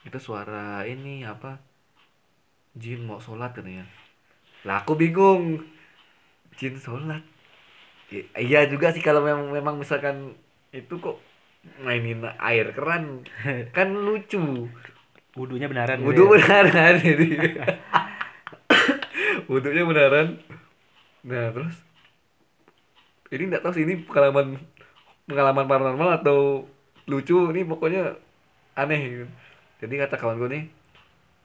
itu 0.07 0.19
suara 0.19 0.83
ini 0.89 1.23
apa 1.23 1.61
jin 2.75 3.05
mau 3.05 3.21
sholat 3.21 3.53
katanya. 3.53 3.85
Lah 4.67 4.83
aku 4.83 4.95
bingung. 4.95 5.63
Jin 6.57 6.75
sholat. 6.75 7.23
I- 8.09 8.31
iya 8.41 8.65
juga 8.67 8.91
sih 8.91 9.05
kalau 9.05 9.21
memang 9.21 9.53
memang 9.53 9.75
misalkan 9.77 10.33
itu 10.73 10.97
kok 10.99 11.21
mainin 11.85 12.25
air 12.41 12.73
keran. 12.73 13.23
Kan 13.77 13.95
lucu. 13.95 14.67
Wudhunya 15.37 15.71
beneran. 15.71 16.03
gitu 16.03 16.09
wudhu 16.09 16.25
ya? 16.25 16.31
beneran 16.35 16.95
ini 17.15 17.29
wudhunya 19.51 19.85
beneran 19.87 20.29
nah 21.23 21.53
terus? 21.53 21.77
Ini 23.29 23.45
nggak 23.47 23.61
tahu 23.61 23.73
sih 23.77 23.85
ini 23.85 24.01
pengalaman 24.03 24.57
pengalaman 25.29 25.69
paranormal 25.69 26.11
atau 26.19 26.65
lucu 27.05 27.53
ini 27.53 27.65
pokoknya 27.65 28.17
aneh 28.75 29.01
gitu. 29.01 29.27
jadi 29.79 29.95
kata 30.07 30.17
kawan 30.17 30.37
gue 30.41 30.51
nih 30.51 30.65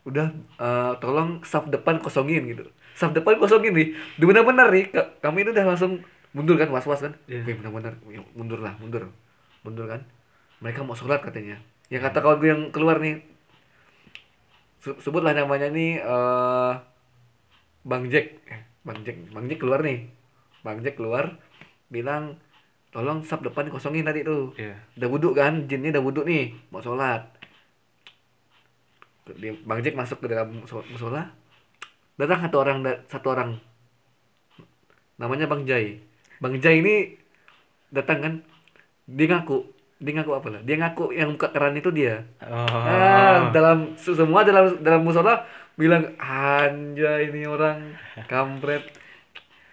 udah 0.04 0.28
eh, 0.60 0.94
tolong 1.00 1.40
saf 1.44 1.68
depan 1.68 2.00
kosongin 2.00 2.44
gitu. 2.50 2.68
Saf 2.94 3.16
depan 3.16 3.40
kosongin 3.40 3.72
nih 3.72 3.88
benar-benar 4.20 4.68
nih 4.68 4.92
ka- 4.92 5.10
kami 5.20 5.44
itu 5.44 5.52
udah 5.56 5.66
langsung 5.66 6.04
mundur 6.36 6.60
kan 6.60 6.68
was-was 6.68 7.00
kan? 7.00 7.14
Iya. 7.28 7.44
Wih, 7.48 7.56
benar-benar 7.60 7.94
Yuk, 8.10 8.28
mundur 8.36 8.60
lah 8.60 8.76
mundur. 8.80 9.08
Mundur 9.64 9.88
kan? 9.88 10.04
Mereka 10.60 10.84
mau 10.84 10.96
sholat 10.96 11.24
katanya. 11.24 11.60
Yang 11.88 12.12
kata 12.12 12.18
kawan 12.20 12.38
gue 12.40 12.50
yang 12.52 12.64
keluar 12.76 13.00
nih 13.00 13.24
se- 14.84 15.00
sebutlah 15.00 15.32
namanya 15.32 15.72
nih 15.72 16.00
eh 16.00 16.74
Bang 17.84 18.08
Jack. 18.12 18.44
Eh, 18.48 18.62
Bang 18.84 19.00
Jack 19.04 19.16
Bang 19.32 19.48
Jack 19.48 19.60
keluar 19.60 19.80
nih. 19.84 20.08
Bang 20.64 20.80
Jack 20.84 20.96
keluar 21.00 21.40
bilang 21.88 22.40
tolong 22.94 23.26
sab 23.26 23.42
depan 23.42 23.68
kosongin 23.68 24.06
tadi 24.06 24.22
tuh. 24.22 24.54
Iya. 24.56 24.78
udah 24.96 25.08
wudhu 25.10 25.30
kan 25.34 25.66
jinnya 25.66 25.90
udah 25.92 26.04
wudhu 26.04 26.22
nih 26.24 26.54
mau 26.70 26.80
sholat. 26.80 27.26
Dia- 29.34 29.56
Bang 29.64 29.80
Jack 29.80 29.96
masuk 29.96 30.20
ke 30.20 30.28
dalam 30.28 30.52
muso- 30.54 30.86
musola 30.88 31.32
datang 32.14 32.40
satu 32.40 32.58
orang 32.60 32.78
satu 33.08 33.28
orang. 33.32 33.58
Namanya 35.16 35.48
Bang 35.48 35.64
Jai. 35.64 35.98
Bang 36.38 36.60
Jai 36.60 36.80
ini 36.80 37.18
datang 37.90 38.20
kan 38.20 38.34
dia 39.06 39.28
ngaku. 39.28 39.64
Dia 39.98 40.20
ngaku 40.20 40.32
apa 40.36 40.48
lah? 40.52 40.62
Dia 40.62 40.76
ngaku 40.76 41.16
yang 41.16 41.32
buka 41.34 41.48
keran 41.50 41.74
itu 41.74 41.88
dia. 41.90 42.28
Oh. 42.44 42.68
Ah, 42.68 43.50
dalam 43.50 43.96
se- 43.96 44.14
semua 44.14 44.44
dalam 44.44 44.76
dalam 44.84 45.02
musola 45.02 45.48
bilang 45.74 46.14
anjay 46.20 47.32
ini 47.32 47.48
orang 47.48 47.96
kampret. 48.28 48.84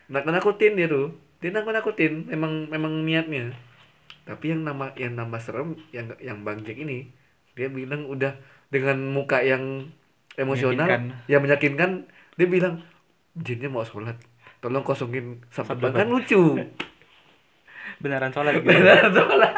Nak 0.06 0.24
nakutin 0.24 0.78
dia 0.78 0.86
tuh 0.86 1.10
dia 1.40 1.49
nakut 1.49 1.73
nakutin 1.73 2.28
memang 2.28 2.68
memang 2.68 3.00
niatnya. 3.09 3.56
Tapi 4.28 4.52
yang 4.52 4.61
nama 4.62 4.92
yang 4.94 5.16
nama 5.16 5.40
serem 5.40 5.73
yang 5.90 6.12
yang 6.20 6.44
bang 6.44 6.61
Jack 6.61 6.76
ini 6.76 7.09
dia 7.56 7.73
bilang 7.73 8.04
udah 8.06 8.37
dengan 8.68 9.00
muka 9.11 9.40
yang 9.40 9.88
emosional 10.37 10.87
Meyakinkan. 10.87 11.26
yang 11.26 11.40
meyakinkan 11.42 11.90
dia 12.37 12.47
bilang 12.47 12.85
jinnya 13.40 13.73
mau 13.73 13.82
sholat. 13.82 14.20
Tolong 14.61 14.85
kosongin 14.85 15.40
Sabtu 15.49 15.80
sabtu 15.80 15.97
kan 15.97 16.09
lucu. 16.12 16.61
Beneran 18.04 18.32
sholat 18.32 18.61
gitu. 18.61 18.68
benar 18.68 19.09
sholat. 19.09 19.52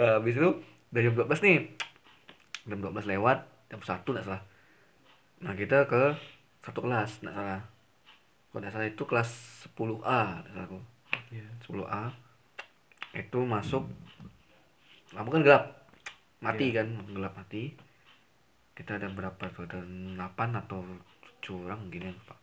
Nah, 0.00 0.12
habis 0.20 0.34
itu 0.36 0.50
udah 0.92 1.00
jam 1.04 1.14
12 1.14 1.44
nih. 1.44 1.58
Jam 2.64 2.78
12 2.80 3.04
lewat 3.04 3.38
jam 3.68 3.80
1 3.84 4.00
nggak 4.00 4.24
salah. 4.24 4.42
Nah 5.44 5.52
kita 5.52 5.84
ke 5.84 6.16
satu 6.64 6.80
kelas. 6.80 7.20
Nggak 7.20 7.36
salah 7.36 7.77
kalau 8.48 8.64
salah 8.72 8.88
itu 8.88 9.04
kelas 9.04 9.30
10A 9.76 10.42
nggak 10.42 10.52
salah 10.56 10.66
aku. 10.66 10.80
Iya. 11.30 11.48
10A 11.68 12.04
itu 13.16 13.38
masuk. 13.44 13.84
Lampu 15.12 15.30
kan 15.36 15.42
gelap. 15.44 15.64
Mati 16.40 16.72
kan 16.72 16.88
gelap 17.12 17.34
mati. 17.36 17.76
Kita 18.72 18.96
ada 18.96 19.10
berapa 19.10 19.42
tuh? 19.52 19.66
Ada 19.68 19.82
8 19.82 20.60
atau 20.64 20.80
7 21.44 21.66
orang 21.68 21.92
gini 21.92 22.14
pak. 22.24 22.38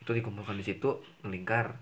Itu 0.00 0.16
dikumpulkan 0.16 0.56
di 0.56 0.64
situ 0.64 1.02
ngelingkar. 1.24 1.76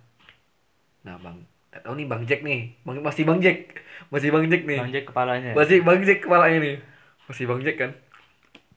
Nah 1.06 1.18
bang 1.22 1.38
tahu 1.72 1.94
nih 1.96 2.06
bang 2.10 2.22
Jack 2.26 2.40
nih. 2.42 2.74
Bang, 2.82 2.98
masih 3.00 3.24
bang 3.24 3.38
Jack. 3.38 3.78
Masih 4.10 4.28
bang 4.34 4.46
Jack 4.50 4.62
nih. 4.66 4.78
Bang 4.82 4.92
Jack 4.92 5.06
kepalanya. 5.08 5.52
masih 5.54 5.78
bang 5.80 6.00
Jack 6.02 6.20
kepalanya 6.26 6.58
nih. 6.58 6.76
Masih 7.30 7.44
bang 7.46 7.60
Jack 7.62 7.76
kan. 7.78 7.92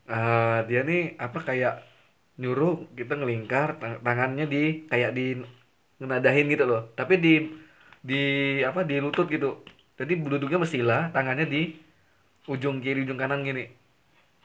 Eh 0.06 0.60
dia 0.70 0.82
nih 0.86 1.18
apa 1.18 1.40
kayak 1.42 1.95
nyuruh 2.42 2.74
kita 3.00 3.14
ngelingkar 3.20 3.70
tang- 3.82 4.00
tangannya 4.06 4.46
di 4.54 4.64
kayak 4.92 5.12
di 5.18 5.26
ngenadahin 6.00 6.46
gitu 6.54 6.66
loh. 6.72 6.82
Tapi 7.00 7.14
di 7.26 7.34
di 8.10 8.22
apa 8.70 8.82
di 8.90 8.96
lutut 9.04 9.28
gitu. 9.36 9.50
Jadi 10.00 10.14
duduknya 10.20 10.60
mestilah 10.64 11.02
tangannya 11.16 11.46
di 11.48 11.62
ujung 12.54 12.78
kiri 12.84 13.00
ujung 13.06 13.20
kanan 13.22 13.42
gini. 13.48 13.66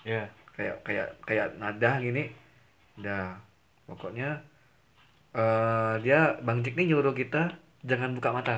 Iya. 0.06 0.24
kayak 0.56 0.76
kayak 0.86 1.08
kayak 1.28 1.46
nada 1.62 1.90
gini. 2.04 2.22
Dah 3.04 3.40
pokoknya 3.88 4.28
eh 5.40 5.94
dia 6.04 6.20
bang 6.46 6.58
Jack 6.64 6.74
nih 6.78 6.86
nyuruh 6.90 7.14
kita 7.20 7.42
jangan 7.90 8.10
buka 8.16 8.30
mata. 8.36 8.56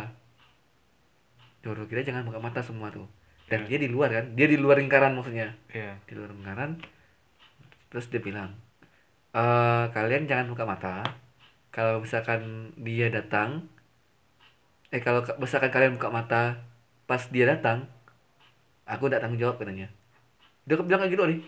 Nyuruh 1.62 1.86
kita 1.90 2.00
jangan 2.08 2.24
buka 2.28 2.40
mata 2.42 2.60
semua 2.68 2.88
tuh. 2.96 3.06
Dan 3.50 3.64
Iya. 3.64 3.68
dia 3.68 3.78
di 3.84 3.88
luar 3.94 4.08
kan? 4.16 4.24
Dia 4.36 4.46
di 4.52 4.56
luar 4.62 4.76
lingkaran 4.80 5.12
maksudnya. 5.16 5.48
Iya. 5.72 5.92
di 6.08 6.12
luar 6.18 6.30
lingkaran 6.36 6.70
terus 7.92 8.08
dia 8.08 8.20
bilang 8.24 8.56
eh 9.32 9.84
kalian 9.96 10.28
jangan 10.28 10.46
buka 10.52 10.64
mata. 10.68 10.94
Kalau 11.72 12.04
misalkan 12.04 12.72
dia 12.76 13.08
datang 13.08 13.64
eh 14.92 15.00
kalau 15.00 15.24
misalkan 15.40 15.72
kalian 15.72 15.96
buka 15.96 16.12
mata 16.12 16.60
pas 17.08 17.24
dia 17.32 17.48
datang 17.48 17.88
aku 18.84 19.08
tidak 19.08 19.24
tanggung 19.24 19.40
jawab 19.40 19.56
katanya. 19.56 19.88
Dia 20.68 20.76
bilang 20.78 21.00
kayak 21.00 21.12
gitu 21.16 21.24
nih. 21.24 21.40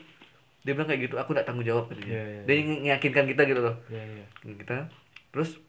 Dia 0.64 0.72
bilang 0.72 0.88
kayak 0.88 1.02
gitu 1.04 1.14
aku 1.20 1.30
tidak 1.36 1.46
tanggung 1.46 1.66
jawab 1.68 1.84
katanya. 1.92 2.08
Iya, 2.16 2.24
iya, 2.24 2.42
dia 2.48 2.54
ng- 2.64 2.82
meyakinkan 2.88 3.24
kita 3.28 3.42
gitu 3.44 3.60
loh. 3.60 3.76
Iya, 3.92 4.02
iya. 4.24 4.26
kita. 4.64 4.76
Terus 5.28 5.60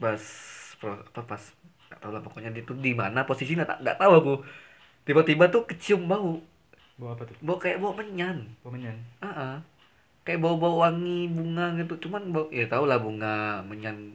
pas 0.00 0.22
apa 0.82 1.20
pas 1.22 1.42
nggak 1.86 2.00
tahu 2.00 2.10
lah 2.10 2.22
pokoknya 2.24 2.50
dia 2.50 2.64
tuh 2.66 2.74
di 2.74 2.90
mana 2.96 3.22
posisinya 3.28 3.68
tak 3.68 3.84
nggak 3.84 3.98
tahu 4.00 4.12
aku. 4.18 4.34
Tiba-tiba 5.04 5.52
tuh 5.52 5.68
kecium 5.68 6.08
bau. 6.08 6.40
Bawa 6.96 7.12
apa 7.18 7.28
tuh? 7.28 7.36
bau 7.44 7.60
kayak 7.60 7.76
bau 7.76 7.92
menyan. 7.92 8.48
Bawa 8.64 8.72
menyan. 8.80 8.96
ah 9.20 9.28
ah. 9.28 9.54
Kayak 10.22 10.38
bau-bau 10.38 10.78
wangi 10.80 11.26
bunga 11.28 11.74
gitu 11.76 12.08
cuman 12.08 12.30
bau 12.30 12.46
ya 12.48 12.66
tau 12.66 12.86
lah 12.86 12.98
bunga 12.98 13.60
menyan 13.66 14.14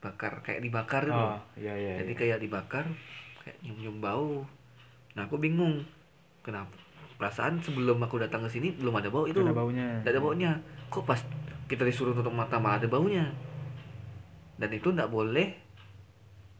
bakar 0.00 0.40
kayak 0.40 0.64
dibakar 0.64 1.04
gitu 1.04 1.12
Oh, 1.12 1.36
iya 1.60 1.76
iya. 1.76 1.92
jadi 2.00 2.12
iya. 2.12 2.18
kayak 2.18 2.38
dibakar 2.40 2.88
kayak 3.40 3.56
nyium-nyium 3.60 4.00
bau 4.00 4.44
nah 5.12 5.28
aku 5.28 5.36
bingung 5.36 5.84
kenapa 6.40 6.72
perasaan 7.20 7.60
sebelum 7.60 8.00
aku 8.00 8.16
datang 8.16 8.40
ke 8.44 8.50
sini 8.50 8.72
belum 8.72 8.96
ada 8.96 9.12
bau 9.12 9.28
itu 9.28 9.44
Ada 9.44 9.52
baunya. 9.52 10.00
Nggak 10.00 10.12
ada 10.16 10.22
baunya 10.24 10.50
kok 10.88 11.04
pas 11.04 11.20
kita 11.68 11.84
disuruh 11.84 12.16
tutup 12.16 12.32
mata 12.32 12.56
malah 12.56 12.80
ada 12.80 12.88
baunya 12.88 13.28
dan 14.56 14.72
itu 14.72 14.88
nggak 14.88 15.08
boleh 15.08 15.52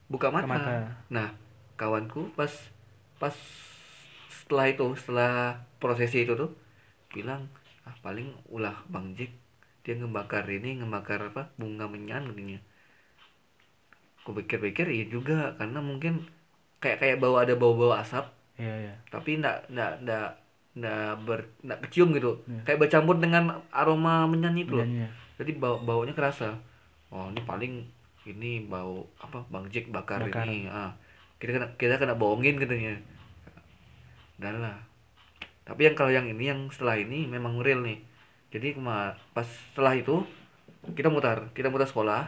buka 0.06 0.28
Buka 0.28 0.36
mata. 0.36 0.52
mata. 0.52 0.74
nah 1.08 1.32
kawanku 1.80 2.28
pas 2.36 2.52
pas 3.16 3.32
setelah 4.28 4.68
itu 4.68 4.84
setelah 5.00 5.56
prosesi 5.80 6.28
itu 6.28 6.36
tuh 6.36 6.52
bilang 7.08 7.48
ah 7.90 7.94
paling 8.06 8.30
ulah 8.46 8.86
bang 8.86 9.18
Jack. 9.18 9.34
Dia 9.82 9.98
ngebakar 9.98 10.46
ini 10.46 10.78
ngebakar 10.78 11.34
apa 11.34 11.50
bunga 11.58 11.90
menyan 11.90 12.30
katanya. 12.30 12.62
Aku 14.22 14.30
pikir-pikir 14.38 14.86
iya 14.86 15.04
juga 15.10 15.58
karena 15.58 15.82
mungkin 15.82 16.22
kayak 16.78 17.02
kayak 17.02 17.16
bau 17.18 17.34
ada 17.42 17.58
bau-bau 17.58 17.90
asap. 17.98 18.30
Iya 18.60 18.74
iya. 18.76 18.94
tapi 19.08 19.40
ndak 19.40 19.72
ndak 19.72 20.04
ndak 20.04 20.28
ndak 20.76 21.16
ber 21.26 21.40
ndak 21.66 21.80
kecium 21.88 22.14
gitu. 22.14 22.38
Iya. 22.46 22.62
kayak 22.68 22.78
bercampur 22.86 23.16
dengan 23.18 23.64
aroma 23.74 24.28
menyan 24.30 24.54
itu 24.54 24.78
loh. 24.78 24.86
Menyanyi. 24.86 25.10
jadi 25.40 25.50
bau 25.58 25.82
baunya 25.82 26.14
kerasa. 26.14 26.54
Oh 27.10 27.26
ini 27.34 27.42
paling 27.42 27.88
ini 28.28 28.68
bau 28.68 29.08
apa 29.18 29.42
bang 29.48 29.64
Jack 29.72 29.90
bakar, 29.90 30.22
Bakar. 30.22 30.46
ini 30.46 30.68
ah 30.70 30.94
kita 31.40 31.56
kena 31.56 31.66
kita 31.74 31.96
kena 31.96 32.14
bohongin 32.14 32.60
katanya. 32.60 33.00
Dan 34.36 34.60
lah 34.60 34.89
tapi 35.70 35.86
yang 35.86 35.94
kalau 35.94 36.10
yang 36.10 36.26
ini 36.26 36.50
yang 36.50 36.66
setelah 36.74 36.98
ini 36.98 37.30
memang 37.30 37.62
real 37.62 37.86
nih. 37.86 38.02
Jadi 38.50 38.74
kema 38.74 39.14
pas 39.30 39.46
setelah 39.46 39.94
itu 39.94 40.26
kita 40.98 41.06
mutar 41.06 41.54
kita 41.54 41.70
mutar 41.70 41.86
sekolah. 41.86 42.26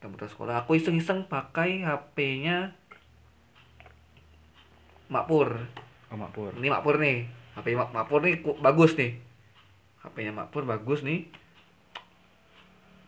Kita 0.00 0.08
mutar 0.08 0.32
sekolah. 0.32 0.64
Aku 0.64 0.72
iseng-iseng 0.72 1.28
pakai 1.28 1.84
HP-nya 1.84 2.72
Makpur. 5.12 5.68
Oh 6.08 6.16
Makpur. 6.16 6.56
Ini 6.56 6.72
Makpur 6.72 6.96
nih. 6.96 7.28
HP 7.60 7.76
Mak 7.76 7.92
Makpur 7.92 8.24
nih 8.24 8.40
bagus 8.40 8.96
nih. 8.96 9.20
HP-nya 10.00 10.32
Makpur 10.32 10.64
bagus 10.64 11.04
nih. 11.04 11.28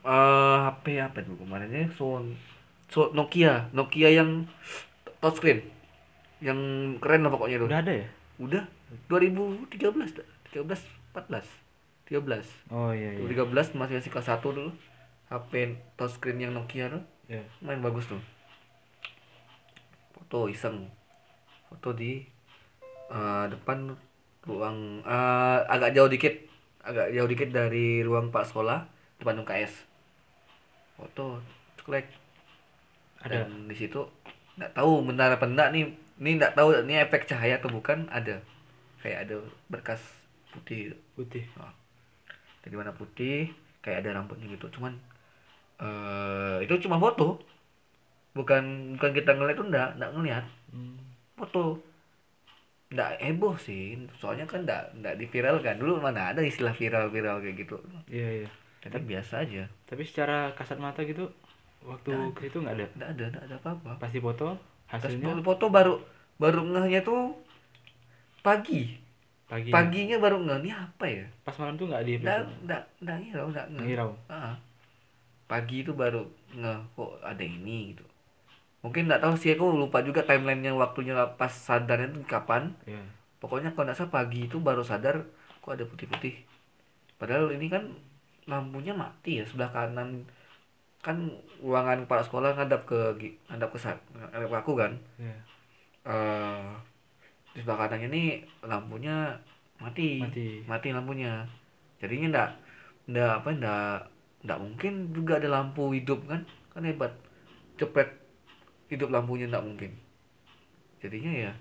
Eh 0.04 0.59
HP 0.61 1.00
apa 1.00 1.25
tuh 1.25 1.40
kemarinnya? 1.40 1.88
Son 1.97 2.37
so, 2.92 3.09
Nokia. 3.16 3.73
Nokia 3.73 4.12
yang 4.12 4.45
touchscreen. 5.25 5.64
Yang 6.45 6.61
keren 7.00 7.25
lah 7.25 7.33
pokoknya 7.33 7.57
tuh 7.64 7.69
udah 7.73 7.80
ada 7.80 7.92
ya? 7.97 8.09
Udah 8.37 8.64
2013 9.09 10.18
dah. 10.18 10.28
13 10.50 10.66
14 11.14 11.47
13 12.11 12.75
oh 12.75 12.90
iya 12.90 13.14
iya. 13.14 13.23
2013 13.23 13.78
masih 13.78 13.94
masih 14.02 14.11
kelas 14.11 14.28
1 14.35 14.42
dulu. 14.42 14.73
HP 15.30 15.78
touchscreen 15.94 16.42
yang 16.42 16.52
Nokia 16.54 16.90
tuh. 16.90 17.02
Iya. 17.30 17.47
main 17.62 17.78
bagus 17.78 18.11
tuh. 18.11 18.18
Foto 20.11 20.50
iseng. 20.50 20.90
Foto 21.70 21.94
di 21.94 22.26
eh, 23.14 23.44
depan 23.47 23.94
ruang 24.42 25.06
eh, 25.06 25.59
agak 25.70 25.94
jauh 25.94 26.11
dikit. 26.11 26.35
Agak 26.82 27.14
jauh 27.14 27.30
dikit 27.30 27.54
dari 27.54 28.02
ruang 28.02 28.35
pak 28.35 28.50
sekolah 28.50 28.90
depan 29.23 29.38
UKS 29.44 29.90
foto 31.00 31.40
ceklek. 31.80 32.06
Ada. 33.20 33.44
dan 33.44 33.68
di 33.68 33.76
situ 33.76 34.00
nggak 34.56 34.73
tahu 34.73 35.04
benar 35.04 35.37
apa 35.37 35.44
enggak 35.49 35.73
nih. 35.73 35.92
Ini 36.20 36.30
nggak 36.37 36.52
tahu 36.56 36.85
ini 36.85 37.00
efek 37.00 37.25
cahaya 37.25 37.56
atau 37.56 37.73
bukan 37.73 38.09
ada 38.12 38.44
kayak 39.00 39.28
ada 39.28 39.37
berkas 39.73 40.00
putih. 40.52 40.97
Putih. 41.16 41.45
Jadi 42.64 42.75
warna 42.76 42.92
putih 42.92 43.49
kayak 43.80 44.04
ada 44.04 44.21
rambutnya 44.21 44.47
gitu. 44.52 44.69
Cuman 44.76 44.97
eh 45.80 46.57
itu 46.64 46.75
cuma 46.88 47.00
foto. 47.00 47.40
Bukan 48.37 48.95
bukan 48.97 49.11
kita 49.16 49.35
ngeliat 49.35 49.57
tuh 49.59 49.66
enggak 49.69 49.88
enggak 49.99 50.12
ngeliat. 50.14 50.45
Hmm. 50.71 50.97
foto. 51.35 51.80
Enggak 52.92 53.23
heboh 53.23 53.57
sih. 53.57 53.97
Soalnya 54.21 54.45
kan 54.45 54.62
enggak 54.69 54.92
enggak 54.92 55.14
diviralkan. 55.16 55.76
Dulu 55.80 56.04
mana 56.04 56.37
ada 56.37 56.45
istilah 56.45 56.76
viral 56.76 57.09
viral 57.09 57.40
kayak 57.40 57.57
gitu. 57.64 57.80
Iya 58.12 58.45
iya. 58.45 58.49
Jadi 58.80 58.97
biasa 59.04 59.45
aja. 59.45 59.69
tapi 59.85 60.09
secara 60.09 60.57
kasat 60.57 60.80
mata 60.80 61.04
gitu 61.04 61.28
waktu 61.85 62.12
Nggak 62.12 62.33
ke 62.37 62.40
situ 62.49 62.59
nggak 62.61 62.76
ada? 62.76 62.87
Enggak 62.97 63.11
ada 63.16 63.25
enggak 63.33 63.45
ada 63.49 63.57
apa-apa. 63.61 63.90
Pasti 64.00 64.19
foto 64.21 64.57
hasilnya? 64.90 65.40
foto 65.45 65.64
baru 65.71 65.95
baru 66.40 66.64
ngehnya 66.66 67.00
tuh 67.04 67.37
pagi. 68.40 68.97
Pagi. 69.50 69.70
Paginya 69.75 70.16
baru 70.23 70.38
ngeh 70.47 70.59
ini 70.62 70.70
apa 70.70 71.04
ya? 71.11 71.26
Pas 71.42 71.54
malam 71.59 71.75
tuh 71.75 71.90
nggak 71.90 72.02
di 72.06 72.12
enggak 72.23 72.47
enggak 72.62 72.82
enggak 73.02 73.16
ngirau 73.18 73.47
enggak 73.50 73.66
ngeh 73.75 73.85
ngirau. 73.87 74.11
Ah. 74.30 74.54
pagi 75.50 75.82
itu 75.82 75.90
baru 75.90 76.23
nge 76.54 76.75
kok 76.94 77.11
ada 77.26 77.42
ini 77.42 77.90
gitu. 77.90 78.06
Mungkin 78.87 79.11
nggak 79.11 79.18
tahu 79.18 79.35
sih 79.35 79.59
aku 79.59 79.75
lupa 79.75 79.99
juga 80.06 80.23
timelinenya 80.23 80.70
waktunya 80.78 81.18
pas 81.35 81.50
sadarnya 81.50 82.14
itu 82.14 82.23
kapan. 82.23 82.70
Iya. 82.87 83.02
Pokoknya 83.42 83.75
kalau 83.75 83.90
nggak 83.90 83.99
salah 83.99 84.14
pagi 84.14 84.47
itu 84.47 84.62
baru 84.62 84.87
sadar 84.87 85.26
kok 85.59 85.75
ada 85.75 85.82
putih-putih. 85.82 86.47
Padahal 87.18 87.50
ini 87.50 87.66
kan 87.66 87.90
lampunya 88.47 88.94
mati 88.94 89.42
ya 89.42 89.44
sebelah 89.44 89.75
kanan. 89.75 90.23
Kan 91.02 91.35
ruangan 91.59 92.06
kepala 92.06 92.23
sekolah 92.23 92.54
ngadap 92.54 92.87
ke 92.87 93.35
ngadap 93.50 93.75
ke 93.75 93.78
ngadap 94.14 94.49
ke 94.54 94.59
aku 94.62 94.73
kan. 94.78 94.94
Iya. 95.18 95.38
Eh 96.06 96.70
di 97.50 97.59
sebelah 97.62 97.87
kanannya 97.87 98.09
ini 98.11 98.25
lampunya 98.62 99.35
mati. 99.83 100.23
Mati. 100.23 100.62
mati 100.71 100.88
lampunya. 100.95 101.42
Jadinya 101.99 102.26
ndak 102.30 102.50
ndak 103.10 103.32
apa 103.43 103.49
ndak 103.50 103.97
ndak 104.47 104.58
mungkin 104.63 104.93
juga 105.10 105.43
ada 105.43 105.49
lampu 105.50 105.91
hidup 105.91 106.23
kan? 106.30 106.47
Kan 106.71 106.86
hebat. 106.86 107.10
Cepet 107.80 108.06
hidup 108.93 109.10
lampunya 109.10 109.50
ndak 109.50 109.67
mungkin. 109.67 109.91
Jadinya 111.02 111.50
ya 111.50 111.52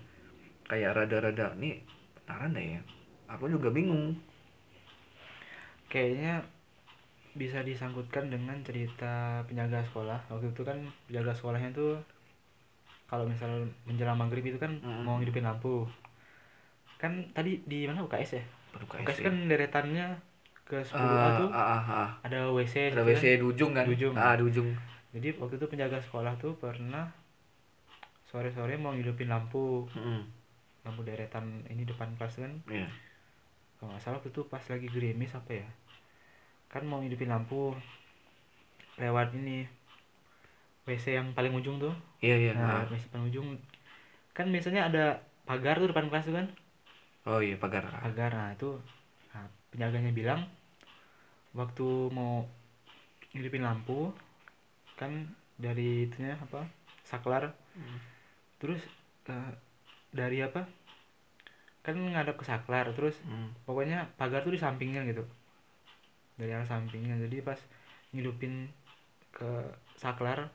kayak 0.70 0.94
rada-rada 0.94 1.58
nih 1.58 1.82
benaran 2.14 2.54
deh 2.54 2.66
ya. 2.78 2.82
Aku 3.26 3.50
juga 3.50 3.74
bingung. 3.74 4.14
Kayaknya 5.90 6.46
bisa 7.34 7.62
disangkutkan 7.66 8.30
dengan 8.30 8.58
cerita 8.62 9.42
penjaga 9.46 9.82
sekolah. 9.90 10.18
Waktu 10.30 10.54
itu 10.54 10.62
kan 10.62 10.78
penjaga 11.10 11.34
sekolahnya 11.34 11.70
tuh 11.74 11.98
kalau 13.10 13.26
misal 13.26 13.66
menjelang 13.82 14.14
maghrib 14.14 14.46
itu 14.46 14.54
kan 14.54 14.70
Mm. 14.78 15.02
mau 15.02 15.18
ngidupin 15.18 15.42
lampu. 15.42 15.82
Kan 16.94 17.26
tadi 17.34 17.58
di 17.66 17.90
mana? 17.90 18.06
UKS 18.06 18.38
ya? 18.38 18.44
Baru 18.70 18.86
UKS 18.86 19.18
kan 19.26 19.34
deretannya 19.50 20.06
ke 20.62 20.78
10A 20.78 20.94
ah, 20.94 21.30
tuh. 21.42 21.48
ah, 21.50 21.66
ah, 21.74 21.82
ah. 22.06 22.08
ada 22.22 22.46
WC 22.54 22.94
ada 22.94 23.02
gitu 23.02 23.10
WC 23.10 23.24
di 23.42 23.44
ujung 23.50 23.70
kan? 23.74 23.82
Di 23.90 23.92
ujung. 23.98 24.14
ah 24.14 24.38
di 24.38 24.44
ujung. 24.46 24.70
Jadi 25.10 25.28
waktu 25.42 25.58
itu 25.58 25.66
penjaga 25.66 25.98
sekolah 25.98 26.38
tuh 26.38 26.54
pernah 26.54 27.10
sore-sore 28.30 28.78
mau 28.78 28.94
ngidupin 28.94 29.26
lampu. 29.26 29.90
Mm-mm. 29.90 30.22
lampu 30.80 31.02
deretan 31.02 31.66
ini 31.66 31.82
depan 31.82 32.14
kelas 32.14 32.40
kan. 32.40 32.52
Iya. 32.70 32.86
kalau 33.76 33.96
nggak 33.96 34.00
salah 34.04 34.16
waktu 34.20 34.28
itu 34.32 34.44
pas 34.46 34.60
lagi 34.62 34.86
gerimis 34.86 35.34
apa 35.34 35.50
ya? 35.50 35.68
Kan 36.70 36.86
mau 36.86 37.02
ngidupin 37.02 37.28
lampu 37.28 37.74
lewat 39.00 39.32
ini 39.34 39.64
WC 40.88 41.16
yang 41.20 41.28
paling 41.36 41.52
ujung 41.52 41.76
tuh. 41.78 41.94
Iya 42.24 42.36
iya. 42.36 42.52
Nah 42.56 42.82
ah. 42.82 42.88
WC 42.88 43.12
paling 43.12 43.28
ujung. 43.30 43.48
Kan 44.36 44.48
biasanya 44.54 44.88
ada 44.88 45.04
pagar 45.44 45.76
tuh 45.80 45.90
depan 45.90 46.08
kelas 46.08 46.26
tuh 46.28 46.36
kan? 46.36 46.46
Oh 47.28 47.40
iya 47.42 47.56
pagar. 47.60 47.84
Pagar 47.88 48.30
nah 48.32 48.48
itu 48.54 48.80
nah, 49.32 49.46
penjaganya 49.72 50.12
bilang 50.14 50.40
waktu 51.52 52.08
mau 52.14 52.46
ngidupin 53.34 53.66
lampu 53.66 54.14
kan 54.96 55.10
dari 55.60 56.08
itunya 56.08 56.36
apa 56.38 56.64
saklar. 57.04 57.52
Hmm. 57.70 57.98
terus 58.60 58.82
eh, 59.30 59.52
dari 60.12 60.42
apa 60.44 60.68
kan 61.80 61.96
ngadap 61.96 62.36
ke 62.36 62.44
saklar 62.44 62.92
terus 62.92 63.16
Hmm. 63.24 63.56
pokoknya 63.64 64.04
pagar 64.20 64.44
tuh 64.44 64.52
di 64.52 64.60
sampingnya 64.60 65.04
gitu. 65.08 65.24
Dari 66.36 66.50
arah 66.52 66.66
sampingnya. 66.68 67.16
Jadi 67.20 67.40
pas 67.44 67.56
ngidupin 68.12 68.68
ke 69.30 69.50
saklar 69.96 70.50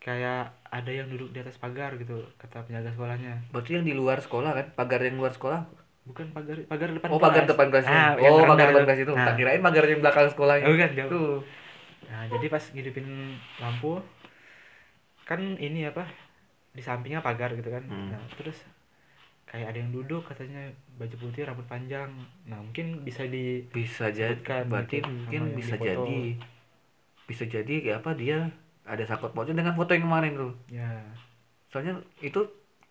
kayak 0.00 0.40
ada 0.72 0.90
yang 0.90 1.08
duduk 1.12 1.28
di 1.30 1.38
atas 1.44 1.60
pagar 1.60 1.92
gitu 2.00 2.24
kata 2.40 2.64
penjaga 2.64 2.90
sekolahnya 2.96 3.34
berarti 3.52 3.70
yang 3.76 3.84
di 3.84 3.92
luar 3.92 4.18
sekolah 4.24 4.50
kan 4.56 4.66
pagar 4.72 5.00
yang 5.04 5.16
luar 5.20 5.32
sekolah 5.36 5.60
bukan 6.08 6.26
pagar 6.32 6.56
pagar 6.66 6.88
depan 6.96 7.08
oh 7.12 7.20
pagar 7.20 7.44
kelas. 7.44 7.50
depan 7.52 7.66
kelas 7.68 7.86
Ah, 7.86 8.16
yang 8.16 8.32
oh 8.32 8.42
pagar 8.48 8.66
depan 8.72 8.80
itu. 8.80 8.86
kelas 8.88 9.00
itu 9.04 9.12
Nah. 9.12 9.26
tak 9.28 9.34
kirain 9.36 9.60
pagar 9.60 9.84
yang 9.86 10.00
belakang 10.00 10.28
sekolahnya 10.32 10.66
Oh, 10.66 10.72
bukan, 10.74 10.90
jauh. 10.96 11.10
tuh 11.12 11.30
Nah, 12.10 12.22
jadi 12.26 12.46
pas 12.50 12.64
ngidupin 12.74 13.06
lampu 13.62 13.92
kan 15.28 15.40
ini 15.60 15.86
apa 15.86 16.04
di 16.74 16.82
sampingnya 16.82 17.22
pagar 17.22 17.54
gitu 17.54 17.70
kan. 17.70 17.84
Hmm. 17.86 18.10
Nah, 18.14 18.22
terus 18.34 18.66
kayak 19.46 19.74
ada 19.74 19.78
yang 19.82 19.90
duduk 19.94 20.22
katanya 20.26 20.70
baju 20.98 21.16
putih 21.18 21.42
rambut 21.46 21.66
panjang. 21.70 22.10
Nah, 22.46 22.58
mungkin 22.62 23.02
bisa 23.06 23.26
di 23.26 23.62
bisa 23.70 24.10
jadi 24.10 24.34
berarti 24.66 25.02
gitu, 25.02 25.10
mungkin 25.10 25.42
bisa 25.54 25.76
jadi 25.78 26.18
bisa 27.30 27.44
jadi 27.46 27.74
kayak 27.84 27.98
apa 28.02 28.10
dia 28.18 28.50
ada 28.90 29.02
sangkut 29.04 29.30
pautnya 29.30 29.54
dengan 29.54 29.72
foto 29.72 29.90
yang 29.90 30.04
kemarin 30.04 30.34
tuh 30.34 30.52
ya 30.66 30.90
soalnya 31.68 31.94
itu 32.18 32.42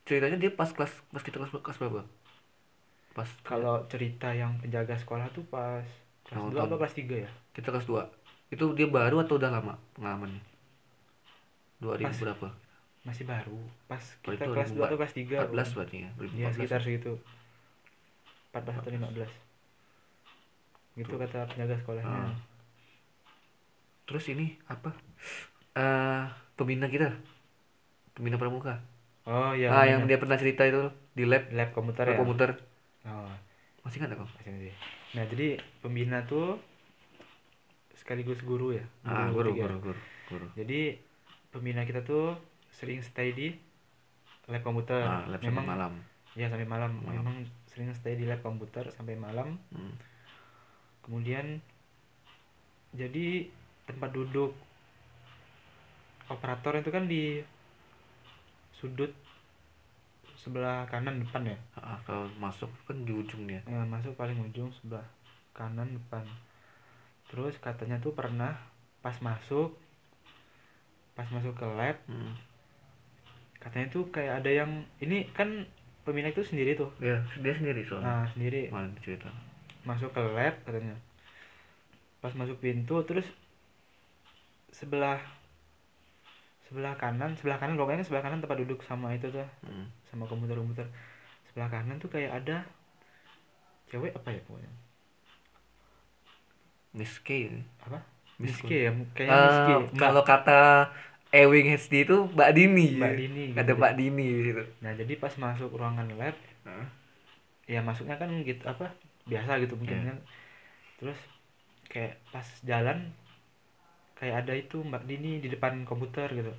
ceritanya 0.04 0.40
dia 0.40 0.50
pas 0.50 0.68
kelas 0.68 0.90
pas 1.06 1.20
kita 1.20 1.38
kelas 1.38 1.52
kelas 1.54 1.78
berapa 1.78 2.02
pas 3.12 3.28
kalau 3.44 3.84
cerita 3.86 4.32
yang 4.32 4.56
penjaga 4.58 4.96
sekolah 4.96 5.28
tuh 5.30 5.44
pas 5.46 5.84
kelas 6.24 6.40
2 6.42 6.56
tahun- 6.56 6.66
apa 6.66 6.76
kelas 6.78 6.96
3 6.96 7.16
ya? 7.20 7.30
kita 7.52 7.68
kelas 7.70 7.86
2 7.86 8.08
itu 8.50 8.66
dia 8.74 8.88
baru 8.88 9.20
atau 9.20 9.36
udah 9.36 9.52
lama 9.52 9.76
pengalamannya 9.94 10.42
2000 11.80 12.02
Pas 12.02 12.20
berapa 12.22 12.50
Masih 13.00 13.24
baru. 13.24 13.56
Pas 13.88 14.04
Oh, 14.20 14.30
kita 14.30 14.44
kelas 14.46 14.76
2 14.76 14.84
atau 14.84 15.00
kelas 15.00 15.14
3. 15.16 15.40
14 15.48 15.72
berarti 15.72 15.96
ya 15.98 16.10
Ya, 16.36 16.52
2014 16.52 16.56
sekitar 16.58 16.80
segitu. 16.84 17.12
14 18.52 18.76
atau 18.76 18.92
15. 18.92 19.32
Gitu 20.98 21.14
kata 21.14 21.40
penjaga 21.46 21.76
sekolahnya. 21.76 22.20
Ah. 22.28 22.36
terus 24.04 24.26
ini 24.28 24.58
apa 24.66 24.90
eh 25.80 26.24
pembina 26.60 26.92
kita 26.92 27.16
pembina 28.12 28.36
pramuka 28.36 28.84
Oh 29.30 29.54
iya. 29.54 29.70
ah 29.70 29.86
yang 29.86 30.10
dia 30.10 30.18
pernah 30.18 30.36
cerita 30.36 30.66
itu 30.66 30.90
di 31.14 31.22
lab 31.24 31.54
lab 31.54 31.70
komputer 31.72 32.04
lab 32.04 32.18
ya. 32.18 32.20
komputer 32.20 32.50
Oh, 33.08 33.32
masih 33.86 34.04
ada 34.04 34.18
kok 34.20 34.28
masih 34.28 34.52
nanti. 34.52 34.72
Nah, 35.16 35.24
jadi 35.30 35.48
pembina 35.80 36.20
tuh 36.28 36.60
sekaligus 37.96 38.42
guru 38.44 38.76
ya. 38.76 38.84
ah 39.06 39.30
guru 39.30 39.54
guru 39.54 39.76
guru 39.80 40.00
guru 40.28 40.48
Jadi 40.58 40.98
pembina 41.50 41.86
kita 41.86 42.02
tuh 42.04 42.36
sering 42.74 43.00
stay 43.00 43.32
di 43.32 43.48
lab 44.50 44.66
komputer. 44.66 45.00
ah 45.00 45.24
lab 45.30 45.40
sampai 45.40 45.48
memang 45.54 45.66
malam 45.68 45.94
ya 46.34 46.48
sampai 46.50 46.68
malam. 46.68 46.92
Malam. 47.06 47.14
Memang 47.22 47.36
sering 47.70 47.94
stay 47.94 48.18
di 48.18 48.26
lab 48.26 48.42
komputer 48.42 48.90
sampai 48.90 49.14
malam. 49.14 49.62
Hmm. 49.70 49.94
Kemudian 51.06 51.62
jadi 52.92 53.46
tempat 53.86 54.10
duduk 54.12 54.54
operator 56.30 56.78
itu 56.78 56.90
kan 56.94 57.10
di 57.10 57.42
sudut 58.72 59.12
sebelah 60.40 60.88
kanan 60.88 61.20
depan 61.20 61.52
ya? 61.52 61.58
Ah, 61.76 62.00
kalau 62.08 62.32
masuk 62.40 62.72
kan 62.88 62.96
di 63.04 63.12
ujung 63.12 63.44
dia. 63.44 63.60
Nah, 63.68 63.84
masuk 63.84 64.16
paling 64.16 64.40
ujung 64.40 64.72
sebelah 64.72 65.04
kanan 65.52 66.00
depan. 66.00 66.24
Terus 67.28 67.60
katanya 67.60 68.00
tuh 68.00 68.16
pernah 68.16 68.56
pas 69.04 69.20
masuk 69.20 69.76
pas 71.16 71.28
masuk 71.36 71.52
ke 71.52 71.68
lab 71.68 72.00
hmm. 72.08 72.32
katanya 73.60 73.92
tuh 73.92 74.08
kayak 74.08 74.40
ada 74.40 74.64
yang 74.64 74.88
ini 75.04 75.28
kan 75.36 75.68
peminat 76.08 76.32
itu 76.32 76.48
sendiri 76.48 76.80
tuh? 76.80 76.88
Dia 77.04 77.20
dia 77.44 77.52
sendiri 77.52 77.84
soalnya. 77.84 78.08
Nah 78.08 78.26
sendiri. 78.32 78.72
Cerita 79.04 79.28
masuk 79.84 80.16
ke 80.16 80.22
lab 80.24 80.56
katanya. 80.64 80.96
Pas 82.24 82.32
masuk 82.36 82.60
pintu 82.64 83.04
terus 83.04 83.28
sebelah 84.72 85.20
sebelah 86.70 86.94
kanan 86.96 87.34
sebelah 87.34 87.58
kanan 87.58 87.76
pokoknya 87.76 88.06
sebelah 88.06 88.22
kanan 88.22 88.40
tempat 88.40 88.62
duduk 88.62 88.80
sama 88.86 89.10
itu 89.12 89.26
tuh. 89.28 89.42
Hmm. 89.66 89.90
sama 90.06 90.24
komputer-komputer. 90.24 90.86
Sebelah 91.50 91.68
kanan 91.68 91.98
tuh 91.98 92.08
kayak 92.08 92.32
ada 92.40 92.62
cewek 93.90 94.14
apa 94.14 94.30
ya 94.30 94.42
pokoknya? 94.46 94.70
Miss 96.94 97.18
K 97.22 97.30
apa? 97.86 98.00
Miss 98.38 98.58
K. 98.62 98.70
Ya 98.70 98.92
kayaknya 99.14 99.34
Ah, 99.34 99.46
Miss 99.46 99.58
K. 99.60 99.70
Mbak, 99.70 99.98
kalau 99.98 100.22
kata 100.24 100.62
Ewing 101.30 101.70
HD 101.70 102.06
itu 102.06 102.18
Mbak 102.34 102.50
Dini. 102.54 102.88
Mbak 102.98 103.14
Dini 103.14 103.44
ada 103.54 103.62
gitu. 103.66 103.74
Mbak 103.78 103.94
Dini 103.96 104.26
di 104.26 104.42
situ. 104.50 104.64
Nah 104.82 104.92
jadi 104.94 105.14
pas 105.18 105.34
masuk 105.36 105.70
ruangan 105.74 106.10
lab 106.18 106.38
ya 107.70 107.86
masuknya 107.86 108.18
kan 108.18 108.30
gitu 108.42 108.66
apa 108.66 108.90
biasa 109.26 109.62
gitu 109.62 109.78
mungkin 109.78 109.98
Iya. 110.02 110.08
kan. 110.10 110.18
Terus 110.98 111.20
kayak 111.86 112.18
pas 112.30 112.46
jalan 112.66 113.14
kayak 114.20 114.36
ada 114.46 114.54
itu 114.54 114.78
Mbak 114.84 115.04
Dini 115.08 115.40
di 115.44 115.48
depan 115.48 115.88
komputer 115.90 116.28
gitu. 116.36 116.52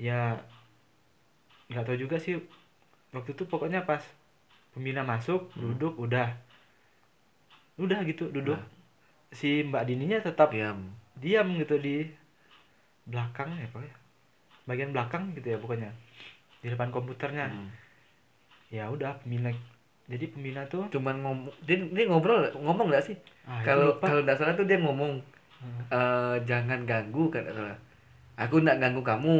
Ya 0.00 0.42
nggak 1.70 1.84
tahu 1.86 1.96
juga 2.00 2.16
sih. 2.20 2.40
Waktu 3.14 3.30
itu 3.36 3.44
pokoknya 3.46 3.86
pas 3.86 4.02
pembina 4.74 5.06
masuk 5.06 5.52
Hmm. 5.54 5.76
duduk 5.76 5.94
udah. 6.00 6.28
Udah 7.78 8.00
gitu 8.06 8.30
duduk. 8.30 8.58
Nah. 8.58 8.72
si 9.34 9.66
Mbak 9.66 9.84
Dininya 9.90 10.18
tetap 10.22 10.54
diam. 10.54 10.94
Diam 11.18 11.58
gitu 11.58 11.74
di 11.78 12.06
belakang 13.04 13.50
ya 13.58 13.66
pokoknya. 13.70 13.96
Bagian 14.64 14.90
belakang 14.94 15.34
gitu 15.34 15.46
ya 15.54 15.58
pokoknya. 15.58 15.90
Di 16.62 16.68
depan 16.72 16.90
komputernya. 16.90 17.50
Hmm. 17.50 17.70
ya 18.72 18.90
udah 18.90 19.22
pembina. 19.22 19.54
Jadi 20.10 20.24
pembina 20.34 20.66
tuh 20.66 20.90
cuman 20.90 21.22
ngomong 21.22 21.48
dia, 21.62 21.78
dia 21.78 22.04
ngobrol 22.10 22.42
ngomong 22.58 22.90
nggak 22.90 23.04
sih? 23.06 23.16
Ah, 23.46 23.62
kalau 23.62 23.94
lupa. 23.94 24.04
kalau 24.10 24.20
nggak 24.26 24.36
salah 24.36 24.54
tuh 24.58 24.66
dia 24.66 24.78
ngomong 24.82 25.22
Hmm. 25.64 25.80
eh, 25.88 26.36
jangan 26.44 26.84
ganggu 26.84 27.32
kan 27.32 27.42
nggak 27.42 27.78
aku 28.36 28.54
nggak 28.60 28.78
ganggu 28.78 29.00
kamu. 29.00 29.38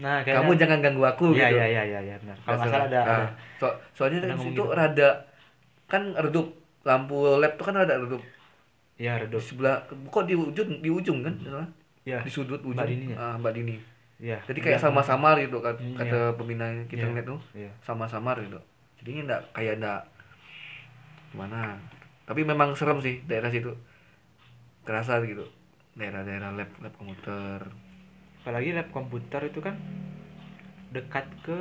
Nah 0.00 0.24
kamu 0.24 0.32
kayaknya 0.48 0.56
jangan 0.56 0.78
ganggu 0.80 1.02
aku 1.04 1.24
iya 1.36 1.46
gitu. 1.52 1.56
iya 1.60 1.66
iya 1.68 1.82
iya 1.84 2.00
ya, 2.02 2.16
benar. 2.24 2.36
Kalau 2.40 2.56
nggak 2.56 2.70
salah 2.72 2.86
ada, 2.88 3.00
Ah, 3.00 3.08
ada 3.12 3.26
so- 3.60 3.76
soalnya 3.92 4.18
ada 4.18 4.26
di 4.26 4.32
ngomong 4.32 4.46
situ 4.48 4.62
gitu. 4.64 4.72
rada 4.72 5.10
kan 5.86 6.02
redup. 6.16 6.46
Lampu 6.82 7.14
lab 7.38 7.52
tuh 7.54 7.64
kan 7.68 7.76
ada 7.78 7.94
redup. 7.94 8.22
Ya 8.98 9.12
di 9.20 9.28
redup 9.28 9.38
sebelah 9.38 9.76
kok 9.86 10.24
di 10.24 10.34
ujung 10.34 10.80
di 10.80 10.90
ujung 10.90 11.18
kan? 11.22 11.34
Salah? 11.38 11.68
ya 12.02 12.18
di 12.18 12.30
sudut 12.32 12.58
ujung. 12.58 12.74
Mbak 12.74 12.88
Dini 12.90 13.06
ya? 13.12 13.16
Ah, 13.20 13.34
Mbak 13.38 13.52
Dini. 13.54 13.76
Ya 14.22 14.38
jadi 14.42 14.58
kayak 14.58 14.80
sama-samar 14.80 15.34
gitu 15.38 15.58
kan 15.58 15.74
Hmm, 15.78 15.94
kata 15.94 16.34
pembina 16.34 16.66
yang 16.66 16.86
kita 16.86 17.04
Iya. 17.04 17.10
ngeliat 17.10 17.26
tuh. 17.28 17.40
Iya. 17.54 17.70
Sama-samar 17.82 18.38
gitu. 18.40 18.58
Jadinya 18.98 19.22
enggak 19.30 19.42
kayak 19.52 19.74
enggak 19.78 20.00
gimana? 21.30 21.78
Tapi 22.22 22.40
memang 22.42 22.72
serem 22.72 22.98
sih 22.98 23.22
daerah 23.26 23.50
situ 23.50 23.72
kerasa 24.82 25.22
gitu 25.22 25.46
daerah-daerah 25.92 26.50
lab 26.52 26.70
lab 26.78 26.94
komputer 26.96 27.60
apalagi 28.42 28.72
lab 28.72 28.88
komputer 28.90 29.42
itu 29.44 29.60
kan 29.60 29.76
dekat 30.90 31.24
ke 31.40 31.58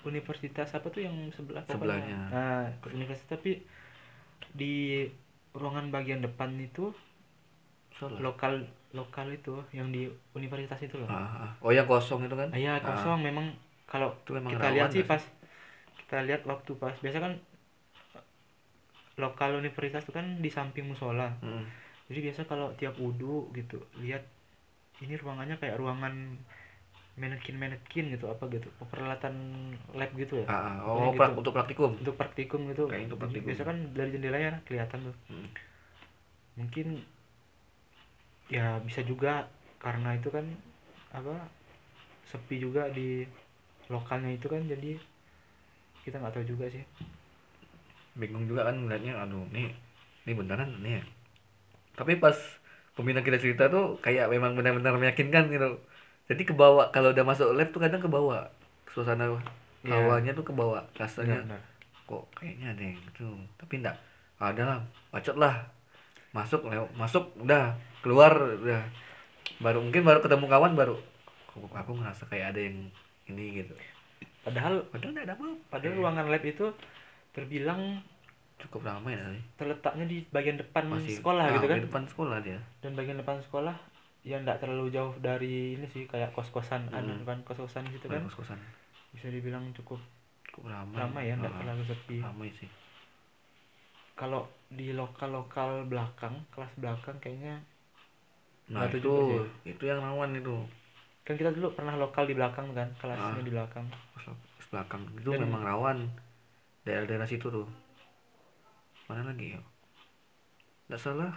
universitas 0.00 0.72
apa 0.72 0.88
tuh 0.88 1.04
yang 1.04 1.28
sebelah. 1.28 1.60
Sebelahnya. 1.66 2.18
nah 2.30 2.64
ke 2.80 2.94
universitas 2.94 3.28
tapi 3.28 3.60
di 4.50 5.04
ruangan 5.52 5.90
bagian 5.90 6.22
depan 6.22 6.54
itu 6.56 6.94
Salah. 7.92 8.22
lokal 8.22 8.62
lokal 8.94 9.28
itu 9.28 9.58
yang 9.68 9.90
di 9.90 10.06
universitas 10.32 10.80
itu 10.80 10.96
loh 10.96 11.10
Ah, 11.10 11.44
ah. 11.44 11.52
oh 11.60 11.74
yang 11.74 11.84
kosong 11.84 12.24
itu 12.24 12.32
kan 12.32 12.48
Ah, 12.48 12.56
Iya 12.56 12.78
kosong 12.80 13.20
memang 13.20 13.52
kalau 13.84 14.14
Itu 14.22 14.32
memang 14.32 14.54
kita 14.54 14.68
lihat 14.70 14.88
sih 14.94 15.02
pas 15.02 15.20
kita 15.98 16.24
lihat 16.24 16.46
waktu 16.46 16.72
pas 16.78 16.94
biasa 16.94 17.18
kan 17.18 17.32
lokal 19.18 19.58
universitas 19.58 20.06
itu 20.06 20.14
kan 20.14 20.38
di 20.38 20.48
samping 20.48 20.86
musola 20.86 21.34
Mm. 21.42 21.64
Jadi 22.08 22.18
biasa 22.30 22.40
kalau 22.48 22.72
tiap 22.80 22.96
wudhu 22.96 23.52
gitu 23.52 23.78
lihat 24.00 24.24
ini 25.04 25.14
ruangannya 25.20 25.56
kayak 25.60 25.78
ruangan 25.78 26.14
manekin 27.18 27.58
manekin 27.58 28.14
gitu 28.14 28.30
apa 28.30 28.46
gitu 28.48 28.70
peralatan 28.90 29.34
lab 29.94 30.10
gitu 30.14 30.42
ya 30.42 30.46
Ah, 30.46 30.78
ah. 30.78 30.86
Oh 30.86 31.10
gitu. 31.12 31.34
untuk 31.34 31.52
praktikum 31.54 31.90
untuk 31.98 32.14
praktikum 32.14 32.60
gitu 32.70 32.86
Kayak 32.86 33.10
untuk 33.10 33.18
praktikum. 33.20 33.46
biasa 33.50 33.62
kan 33.66 33.76
dari 33.94 34.10
jendelanya 34.14 34.62
kelihatan 34.64 34.98
tuh 35.10 35.16
Hmm. 35.28 35.48
mungkin 36.58 37.02
ya 38.48 38.80
bisa 38.80 39.04
juga 39.04 39.46
karena 39.78 40.16
itu 40.16 40.32
kan 40.32 40.46
apa 41.12 41.46
sepi 42.26 42.58
juga 42.60 42.88
di 42.90 43.24
lokalnya 43.92 44.32
itu 44.32 44.48
kan 44.48 44.64
jadi 44.64 44.96
kita 46.04 46.16
nggak 46.20 46.34
tahu 46.34 46.46
juga 46.48 46.66
sih 46.72 46.84
bingung 48.16 48.48
juga 48.48 48.66
kan 48.68 48.76
ngeliatnya 48.78 49.14
aduh 49.22 49.44
nih 49.52 49.70
ini 50.26 50.32
beneran 50.34 50.70
nih 50.82 50.98
ya 50.98 51.04
tapi 51.98 52.22
pas 52.22 52.38
pembina 52.94 53.20
kita 53.26 53.42
cerita 53.42 53.66
tuh 53.66 53.98
kayak 53.98 54.30
memang 54.30 54.54
benar-benar 54.54 54.94
meyakinkan 54.94 55.50
gitu. 55.50 55.82
Jadi 56.30 56.42
kebawa 56.46 56.94
kalau 56.94 57.10
udah 57.10 57.24
masuk 57.26 57.50
lab 57.58 57.68
tuh 57.74 57.82
kadang 57.82 57.98
kebawa 57.98 58.46
suasana 58.94 59.26
Iya. 59.86 59.94
awalnya 59.94 60.34
tuh 60.34 60.46
kebawa 60.46 60.86
rasanya. 60.94 61.42
Benar 61.42 61.62
kok 62.08 62.24
kayaknya 62.32 62.72
ada 62.72 62.82
yang 62.82 62.98
gitu. 63.12 63.28
Tapi 63.60 63.84
enggak 63.84 63.96
ada 64.40 64.62
lah. 64.64 64.78
Bacot 65.12 65.36
lah. 65.36 65.54
Masuk 66.32 66.64
lewat 66.64 66.88
masuk 66.96 67.24
udah. 67.36 67.76
Keluar 68.00 68.32
udah. 68.32 68.82
Baru 69.60 69.84
mungkin 69.84 70.06
baru 70.06 70.22
ketemu 70.24 70.46
kawan 70.48 70.72
baru 70.78 70.96
aku 71.74 71.98
ngerasa 71.98 72.30
kayak 72.30 72.54
ada 72.54 72.60
yang 72.62 72.86
ini 73.26 73.62
gitu. 73.62 73.74
Padahal 74.46 74.86
padahal 74.88 75.10
enggak 75.12 75.26
ada 75.26 75.34
apa 75.34 75.46
padahal 75.68 75.94
ruangan 75.98 76.26
lab 76.30 76.44
itu 76.46 76.66
terbilang 77.34 78.00
cukup 78.58 78.80
ramai 78.84 79.14
tadi 79.14 79.38
terletaknya 79.56 80.04
di 80.04 80.18
bagian 80.28 80.56
depan 80.56 80.84
masih 80.88 81.14
sekolah 81.14 81.44
ah, 81.44 81.54
gitu 81.54 81.66
kan? 81.66 81.76
di 81.76 81.84
depan 81.84 82.04
sekolah 82.04 82.38
dia. 82.40 82.58
Dan 82.78 82.92
bagian 82.92 83.16
depan 83.16 83.38
sekolah 83.40 83.76
ya 84.20 84.36
nggak 84.36 84.58
terlalu 84.58 84.90
jauh 84.90 85.14
dari 85.16 85.74
ini 85.74 85.86
sih 85.86 86.04
kayak 86.04 86.34
kos 86.34 86.50
kosan 86.50 86.86
ada 86.88 87.06
Hmm. 87.06 87.22
depan 87.22 87.38
kos 87.42 87.56
kosan 87.56 87.86
gitu 87.88 88.04
Bukan 88.04 88.18
kan? 88.18 88.26
kos-kosan. 88.26 88.58
Bisa 89.10 89.26
dibilang 89.28 89.62
cukup 89.72 90.02
cukup 90.44 90.68
ramai. 90.68 90.96
ramai 90.96 91.22
ya 91.24 91.34
nggak 91.34 91.48
Ah, 91.48 91.58
terlalu 91.60 91.82
sepi. 91.86 92.16
ramai 92.18 92.50
sih. 92.52 92.68
Kalau 94.12 94.42
di 94.66 94.90
lokal 94.90 95.30
lokal 95.32 95.86
belakang 95.86 96.34
kelas 96.50 96.72
belakang 96.74 97.16
kayaknya 97.18 97.62
nah 98.68 98.84
itu 98.84 99.00
juga 99.00 99.48
sih. 99.64 99.72
itu 99.72 99.82
yang 99.82 100.02
rawan 100.02 100.34
itu. 100.34 100.52
Kan 101.22 101.34
kita 101.34 101.48
dulu 101.50 101.72
pernah 101.72 101.94
lokal 101.94 102.26
di 102.26 102.34
belakang 102.34 102.74
kan 102.74 102.90
kelasnya 102.96 103.32
Ah. 103.32 103.40
di 103.40 103.48
belakang. 103.48 103.86
Belakang. 104.68 105.02
Itu 105.14 105.30
Dan- 105.30 105.46
memang 105.46 105.62
rawan. 105.62 105.98
Daerah-daerah 106.82 107.24
situ 107.24 107.48
tuh 107.48 107.64
mana 109.08 109.24
lagi 109.24 109.56
ya? 109.56 109.60
Nggak 110.92 111.00
salah. 111.00 111.34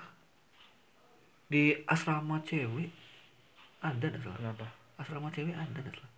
Di 1.47 1.83
asrama 1.87 2.43
cewek 2.43 2.91
ada 3.79 4.05
nggak 4.11 4.21
salah? 4.21 4.37
Kenapa? 4.37 4.67
Asrama 4.99 5.31
cewek 5.31 5.55
ada 5.55 5.79
nggak 5.79 5.95
salah? 5.95 6.13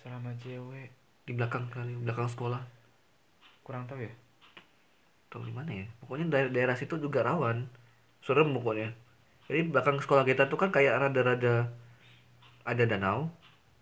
Selama 0.00 0.32
cewek. 0.40 0.88
Di 1.28 1.32
belakang 1.36 1.68
kali 1.68 1.92
belakang 2.00 2.26
sekolah. 2.32 2.64
Kurang 3.60 3.84
tahu 3.84 4.00
ya? 4.00 4.12
Atau 5.28 5.44
di 5.44 5.52
mana 5.52 5.70
ya? 5.70 5.86
Pokoknya 6.00 6.26
daerah, 6.32 6.50
daerah 6.50 6.76
situ 6.76 6.96
juga 6.96 7.20
rawan. 7.20 7.68
Serem 8.24 8.50
pokoknya. 8.56 8.96
Jadi 9.46 9.70
belakang 9.70 10.00
sekolah 10.02 10.24
kita 10.26 10.48
tuh 10.50 10.58
kan 10.58 10.72
kayak 10.72 10.98
rada-rada 10.98 11.70
ada 12.66 12.84
danau. 12.88 13.30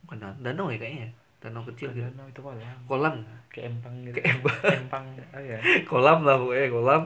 Bukan 0.05 0.21
danau, 0.21 0.37
danau 0.43 0.67
ya 0.69 0.79
kayaknya 0.83 1.24
danau 1.45 1.61
kecil 1.69 1.93
gitu. 1.93 2.09
Danau 2.09 2.25
itu 2.25 2.41
ya 2.41 2.73
kolam. 2.89 3.15
Kayak 3.53 3.77
empang 3.77 3.95
gitu. 4.09 4.17
Kayak 4.17 4.81
empang. 4.89 5.05
Oh 5.37 5.43
ya 5.45 5.59
kolam 5.85 6.19
lah 6.25 6.37
pokoknya 6.41 6.69
kolam. 6.73 7.03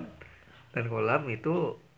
Dan 0.71 0.85
kolam 0.87 1.23
itu 1.27 1.55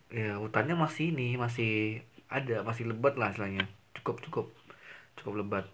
ya 0.08 0.40
hutannya 0.40 0.74
masih 0.74 1.12
ini 1.12 1.36
masih 1.36 2.00
ada 2.32 2.64
masih 2.64 2.88
lebat 2.88 3.20
lah 3.20 3.28
istilahnya. 3.28 3.68
Cukup 4.00 4.24
cukup. 4.24 4.46
Cukup 5.20 5.44
lebat. 5.44 5.68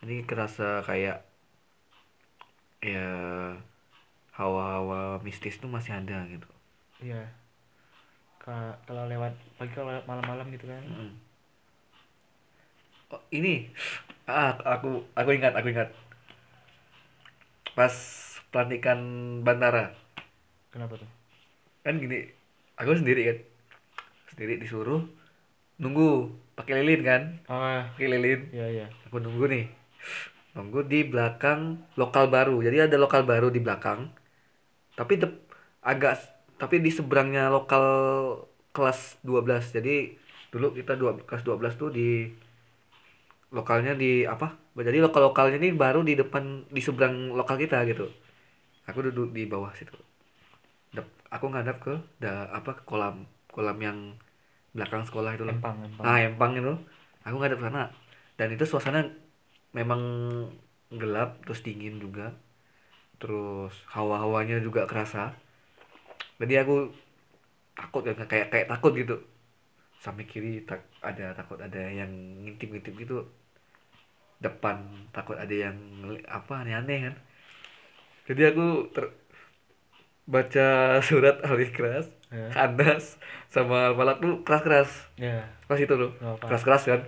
Jadi 0.00 0.24
kerasa 0.24 0.80
kayak 0.80 1.20
ya 2.80 3.04
hawa-hawa 4.32 5.20
mistis 5.20 5.60
tuh 5.60 5.68
masih 5.68 5.92
ada 5.92 6.24
gitu. 6.32 6.48
Iya. 7.04 7.28
Ka- 8.40 8.78
kalau 8.88 9.04
lewat 9.10 9.36
pagi 9.60 9.72
kalau 9.76 9.92
malam-malam 10.08 10.48
gitu 10.56 10.68
kan. 10.68 10.80
Mm. 10.88 10.96
oh, 10.96 11.10
ini 13.34 13.70
ah 14.26 14.58
aku 14.62 15.06
aku 15.14 15.30
ingat 15.36 15.52
aku 15.54 15.68
ingat. 15.70 15.88
Pas 17.76 17.94
pelantikan 18.50 18.98
bandara. 19.44 19.92
Kenapa 20.72 20.96
tuh? 20.96 21.10
Kan 21.84 22.00
gini 22.02 22.26
aku 22.80 22.96
sendiri 22.96 23.22
kan. 23.28 23.38
Sendiri 24.34 24.58
disuruh 24.60 25.04
nunggu 25.80 26.32
pakai 26.56 26.82
lilin 26.82 27.02
kan? 27.04 27.22
Oh 27.52 27.60
pakai 27.94 28.08
lilin. 28.16 28.40
Iya 28.52 28.66
iya. 28.72 28.86
Aku 29.08 29.20
nunggu 29.20 29.44
nih. 29.48 29.64
Nunggu 30.56 30.88
di 30.88 31.04
belakang 31.04 31.84
lokal 32.00 32.32
baru. 32.32 32.64
Jadi 32.64 32.88
ada 32.88 32.96
lokal 32.96 33.28
baru 33.28 33.52
di 33.52 33.60
belakang. 33.60 34.08
Tapi 34.96 35.14
dep- 35.20 35.44
agak 35.84 36.18
tapi 36.56 36.80
di 36.80 36.88
seberangnya 36.88 37.52
lokal 37.52 37.84
kelas 38.72 39.20
12 39.20 39.72
jadi 39.76 40.16
dulu 40.52 40.72
kita 40.72 40.96
dua 40.96 41.16
kelas 41.28 41.44
12 41.44 41.76
tuh 41.76 41.92
di 41.92 42.32
lokalnya 43.58 43.92
di 44.02 44.10
apa 44.34 44.46
jadi 44.88 44.98
lokal 45.06 45.22
lokalnya 45.32 45.56
ini 45.62 45.70
baru 45.84 46.00
di 46.08 46.14
depan 46.20 46.44
di 46.76 46.80
seberang 46.86 47.16
lokal 47.38 47.56
kita 47.64 47.78
gitu 47.90 48.06
aku 48.88 48.98
duduk 49.10 49.28
di 49.36 49.42
bawah 49.52 49.72
situ 49.78 49.96
Dep- 50.96 51.18
aku 51.34 51.46
ngadap 51.52 51.76
ke 51.84 51.94
da, 52.22 52.48
apa 52.58 52.70
ke 52.78 52.82
kolam 52.88 53.16
kolam 53.52 53.78
yang 53.86 53.98
belakang 54.76 55.04
sekolah 55.08 55.32
itu 55.36 55.44
loh 55.48 55.58
empang 55.58 55.76
empang 55.88 56.12
Nah, 56.12 56.22
empang 56.22 56.52
itu. 56.60 56.74
Aku 57.26 57.36
ngadep 57.40 57.60
sana. 57.64 57.90
Dan 58.38 58.48
itu 58.54 58.64
suasana 58.68 59.00
memang 59.78 60.02
gelap 61.00 61.30
terus 61.44 61.60
dingin 61.66 61.96
juga. 62.04 62.34
Terus 63.20 63.74
hawa-hawanya 63.94 64.58
juga 64.66 64.82
kerasa. 64.90 65.34
Jadi 66.40 66.54
aku 66.60 66.74
takut 67.78 68.02
kan 68.06 68.16
kayak 68.30 68.46
kayak 68.52 68.66
takut 68.72 68.92
gitu. 68.96 69.16
Sampai 70.04 70.24
kiri 70.30 70.64
tak 70.68 70.80
ada 71.04 71.34
takut 71.38 71.58
ada 71.60 71.82
yang 72.00 72.10
ngintip-ngintip 72.44 72.94
gitu. 73.02 73.18
Depan 74.40 75.08
takut 75.10 75.36
ada 75.36 75.52
yang 75.52 75.76
apa 76.28 76.62
aneh-aneh 76.64 77.10
kan. 77.10 77.14
Jadi 78.26 78.42
aku 78.52 78.90
ter 78.92 79.12
baca 80.26 80.66
surat 81.06 81.40
Al-Ikhlas, 81.42 82.10
Ya. 82.26 82.50
Anas 82.58 83.22
sama 83.46 83.94
Al-Falaq 83.94 84.18
tuh 84.18 84.42
keras-keras. 84.42 84.90
Ya. 85.14 85.46
Pas 85.70 85.78
itu 85.78 85.94
loh. 85.94 86.10
Apa. 86.18 86.50
keras-keras 86.50 86.82
kan. 86.90 87.00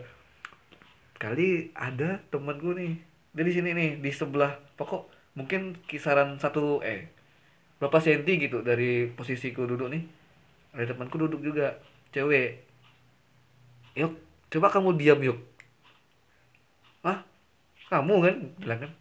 Kali 1.18 1.74
ada 1.74 2.22
temanku 2.30 2.70
nih 2.78 2.94
dia 3.34 3.42
di 3.42 3.50
sini 3.50 3.74
nih 3.74 3.90
di 3.98 4.10
sebelah 4.14 4.54
pokok 4.78 5.10
mungkin 5.34 5.74
kisaran 5.90 6.38
satu 6.38 6.78
eh 6.86 7.10
berapa 7.82 7.98
senti 7.98 8.38
gitu 8.38 8.62
dari 8.62 9.10
posisiku 9.10 9.66
duduk 9.66 9.90
nih. 9.90 10.06
Ada 10.78 10.94
temanku 10.94 11.18
duduk 11.18 11.42
juga 11.42 11.82
cewek. 12.14 12.62
Yuk 13.98 14.14
coba 14.54 14.70
kamu 14.70 14.94
diam 14.94 15.18
yuk 15.18 15.38
kamu 17.88 18.14
kan 18.26 18.36
bilang 18.60 18.78
kan 18.84 18.92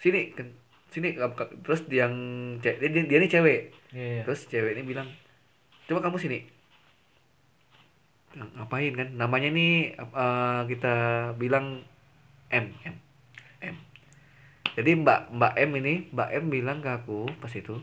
sini 0.00 0.32
kan 0.36 0.48
sini 0.92 1.08
terus 1.64 1.80
yang 1.92 2.14
dia, 2.62 2.72
dia, 2.80 2.88
dia 3.04 3.18
ini 3.20 3.28
cewek 3.28 3.60
iya 3.94 4.06
iya 4.20 4.22
Terus 4.26 4.40
cewek 4.50 4.72
ini 4.76 4.82
bilang, 4.82 5.08
coba 5.88 6.00
kamu 6.08 6.18
sini. 6.18 6.38
Ng- 8.38 8.52
Ngapain 8.56 8.92
kan? 9.00 9.08
Namanya 9.20 9.48
nih 9.58 9.72
eh, 9.96 10.60
kita 10.70 10.94
bilang 11.40 11.66
M, 12.52 12.66
M, 12.90 12.96
M. 13.64 13.76
Jadi 14.76 14.90
Mbak 15.02 15.20
Mbak 15.38 15.52
M 15.66 15.70
ini, 15.80 15.94
Mbak 16.14 16.28
M 16.42 16.44
bilang 16.56 16.78
ke 16.84 16.90
aku 16.98 17.18
pas 17.42 17.52
itu, 17.60 17.76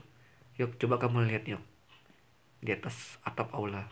yuk 0.60 0.71
coba 0.82 0.95
kamu 1.01 1.17
lihat 1.29 1.43
yuk 1.51 1.63
di 2.65 2.71
atas 2.77 3.19
atap 3.27 3.49
aula. 3.58 3.84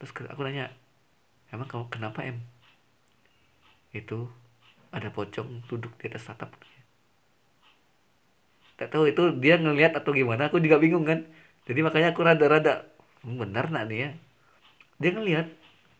Terus 0.00 0.12
aku 0.32 0.40
nanya, 0.44 0.72
emang 1.54 1.68
kamu 1.70 1.84
kenapa 1.92 2.20
M? 2.24 2.38
Itu 3.94 4.30
ada 4.96 5.08
pocong 5.12 5.48
duduk 5.68 5.92
di 6.00 6.08
atas 6.08 6.32
atap. 6.32 6.50
tak 8.76 8.92
tahu 8.92 9.08
itu 9.08 9.22
dia 9.40 9.56
ngelihat 9.56 9.96
atau 9.96 10.12
gimana 10.12 10.48
aku 10.52 10.60
juga 10.60 10.76
bingung 10.76 11.04
kan. 11.08 11.24
Jadi 11.64 11.80
makanya 11.80 12.12
aku 12.12 12.20
rada-rada 12.24 12.84
"Hmm, 13.24 13.40
benar 13.40 13.72
nak 13.72 13.88
nih 13.88 13.98
ya? 14.04 14.10
Dia 15.00 15.10
ngelihat 15.16 15.46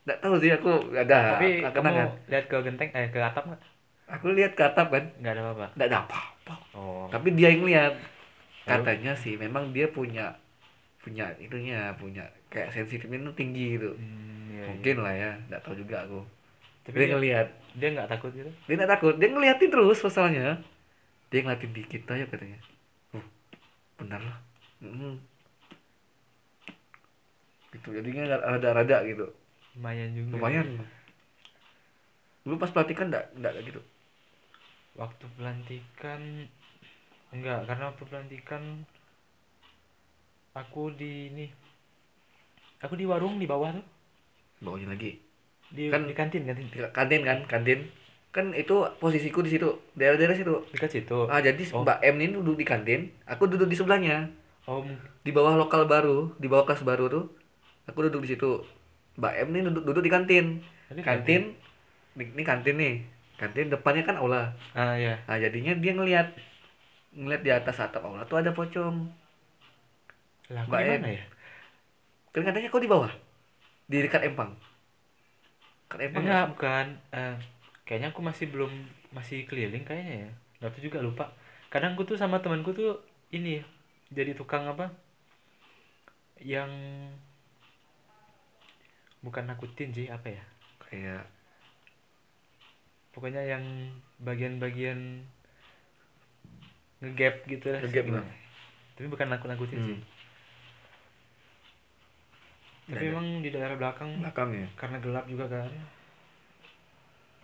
tak 0.06 0.18
tahu 0.22 0.38
sih 0.38 0.52
aku 0.52 0.92
ada 0.92 1.36
tapi 1.36 1.64
kamu 1.64 1.72
kenangan. 1.72 2.08
lihat 2.30 2.44
ke 2.46 2.56
genteng 2.62 2.90
eh 2.92 3.06
ke 3.08 3.18
atap 3.18 3.44
nggak? 3.48 3.62
Aku 4.06 4.26
lihat 4.36 4.52
ke 4.54 4.62
atap 4.62 4.86
kan. 4.92 5.04
Nggak 5.18 5.32
ada 5.34 5.40
apa-apa? 5.42 5.66
Tidak 5.72 5.86
ada 5.88 5.98
apa-apa. 6.04 6.54
Oh. 6.76 7.06
Tapi 7.08 7.28
dia 7.32 7.48
yang 7.52 7.64
lihat 7.64 7.92
Lalu? 7.96 8.68
katanya 8.68 9.12
sih 9.18 9.34
memang 9.40 9.72
dia 9.72 9.88
punya 9.88 10.36
punya 11.00 11.32
itunya 11.38 11.94
punya 11.96 12.24
kayak 12.52 12.70
sensitifnya 12.76 13.18
itu 13.24 13.32
tinggi 13.34 13.66
gitu. 13.80 13.90
Hmm, 13.96 14.52
iya, 14.52 14.62
iya. 14.62 14.64
mungkin 14.70 14.96
lah 15.00 15.14
ya 15.16 15.30
tidak 15.48 15.60
tahu 15.64 15.74
juga 15.80 15.96
aku 16.04 16.20
tapi 16.86 17.02
dia 17.02 17.06
dia, 17.10 17.14
ngelihat. 17.18 17.48
dia 17.74 17.88
nggak 17.98 18.10
takut 18.14 18.30
gitu? 18.30 18.50
Dia 18.70 18.74
nggak 18.78 18.92
takut. 18.94 19.14
Dia 19.18 19.28
ngeliatin 19.34 19.70
terus 19.74 19.98
masalahnya 20.06 20.62
dia 21.34 21.40
ngeliatin 21.42 21.72
di 21.74 21.82
kita 21.82 22.12
ya 22.14 22.26
katanya. 22.30 22.62
Uh 23.10 23.26
benar 23.98 24.22
lah. 24.22 24.38
Mm. 24.86 25.18
gitu 27.74 27.90
jadinya 27.92 28.38
rada-rada 28.38 29.02
gitu. 29.02 29.26
Lumayan 29.74 30.14
juga. 30.14 30.38
Lumayan. 30.38 30.66
Dulu 32.46 32.54
pas 32.54 32.70
pelatihan 32.70 33.10
enggak 33.10 33.26
enggak 33.34 33.52
gitu? 33.66 33.80
Waktu 34.94 35.24
pelantikan 35.34 36.46
enggak 37.34 37.66
karena 37.66 37.84
waktu 37.90 38.04
pelantikan 38.06 38.62
aku 40.54 40.94
di 40.94 41.34
ini. 41.34 41.46
Aku 42.86 42.94
di 42.94 43.04
warung 43.04 43.42
di 43.42 43.50
bawah 43.50 43.74
tuh. 43.74 43.86
Bawahnya 44.62 44.94
lagi 44.94 45.25
di 45.72 45.90
Kan- 45.90 46.06
di 46.06 46.14
kantin 46.14 46.42
kantin. 46.46 46.66
Di 46.70 46.78
kantin 46.90 47.20
kan 47.22 47.38
kantin. 47.46 47.80
Kan 48.30 48.52
itu 48.52 48.84
posisiku 49.00 49.40
di 49.40 49.56
situ 49.56 49.68
daerah-daerah 49.96 50.36
situ. 50.36 50.54
Dekat 50.70 50.90
situ. 50.92 51.24
Ah 51.26 51.40
jadi 51.40 51.58
Oh. 51.72 51.82
mbak 51.82 52.04
M 52.04 52.16
ini 52.20 52.36
duduk 52.36 52.60
di 52.60 52.66
kantin 52.68 53.08
aku 53.24 53.48
duduk 53.48 53.66
di 53.66 53.76
sebelahnya. 53.76 54.28
Oh. 54.68 54.84
Mung- 54.84 55.00
di 55.24 55.30
bawah 55.32 55.56
lokal 55.56 55.88
baru 55.88 56.36
di 56.36 56.46
bawah 56.46 56.68
kelas 56.68 56.84
baru 56.84 57.08
tuh 57.08 57.24
aku 57.88 57.98
duduk 58.06 58.22
di 58.28 58.36
situ. 58.36 58.60
Mbak 59.16 59.32
M 59.46 59.48
ini 59.50 59.60
duduk 59.72 59.84
duduk 59.88 60.02
di 60.04 60.12
kantin. 60.12 60.60
Tadi 60.86 61.00
kantin 61.00 61.42
ini 62.14 62.22
ini 62.30 62.42
kantin 62.44 62.76
nih. 62.76 62.94
Kantin 63.40 63.68
depannya 63.72 64.04
kan 64.04 64.16
aula. 64.20 64.52
Ah 64.76 64.94
ya 64.96 65.16
nah 65.24 65.36
jadinya 65.36 65.72
dia 65.72 65.92
ngelihat 65.96 66.28
ngelihat 67.16 67.42
di 67.42 67.50
atas 67.50 67.80
atap 67.80 68.04
aula 68.04 68.28
tuh 68.28 68.36
ada 68.36 68.52
pocong. 68.52 69.08
Lah 70.52 70.62
Mbak 70.68 70.78
mana 70.78 71.08
ya? 71.10 71.24
Kan 72.30 72.44
katanya 72.44 72.68
kau 72.68 72.78
di 72.78 72.86
bawah? 72.86 73.08
Di 73.88 74.04
dekat 74.04 74.28
empang 74.28 74.52
dekat 75.86 75.98
empang 76.04 76.22
enggak. 76.22 76.46
bukan 76.52 76.86
Eh, 77.10 77.36
kayaknya 77.82 78.10
aku 78.10 78.20
masih 78.20 78.46
belum 78.46 78.72
masih 79.10 79.46
keliling 79.46 79.82
kayaknya 79.82 80.26
ya. 80.26 80.30
Nggak 80.58 80.82
juga 80.82 80.98
lupa. 81.00 81.24
Kadang 81.66 81.94
aku 81.94 82.04
tuh 82.04 82.16
sama 82.16 82.38
temanku 82.38 82.70
tuh 82.70 82.98
ini 83.30 83.62
jadi 84.08 84.32
tukang 84.32 84.66
apa 84.66 84.90
yang 86.38 86.70
bukan 89.18 89.44
nakutin 89.44 89.90
sih 89.90 90.06
apa 90.06 90.30
ya 90.30 90.44
kayak 90.80 91.26
pokoknya 93.10 93.42
yang 93.42 93.64
bagian-bagian 94.18 95.24
ngegap 97.00 97.42
gitu 97.44 97.66
lah 97.68 97.80
Ngegap 97.82 98.06
lah. 98.12 98.24
tapi 98.94 99.06
bukan 99.08 99.26
nakut 99.26 99.48
nakutin 99.50 99.78
Hmm. 99.78 99.88
sih 99.90 99.98
tapi 102.86 103.02
Ada. 103.02 103.12
emang 103.18 103.26
di 103.42 103.50
daerah 103.50 103.74
belakang 103.74 104.10
belakang 104.22 104.50
ya? 104.54 104.66
karena 104.78 104.96
gelap 105.02 105.24
juga 105.26 105.44
kan. 105.50 105.66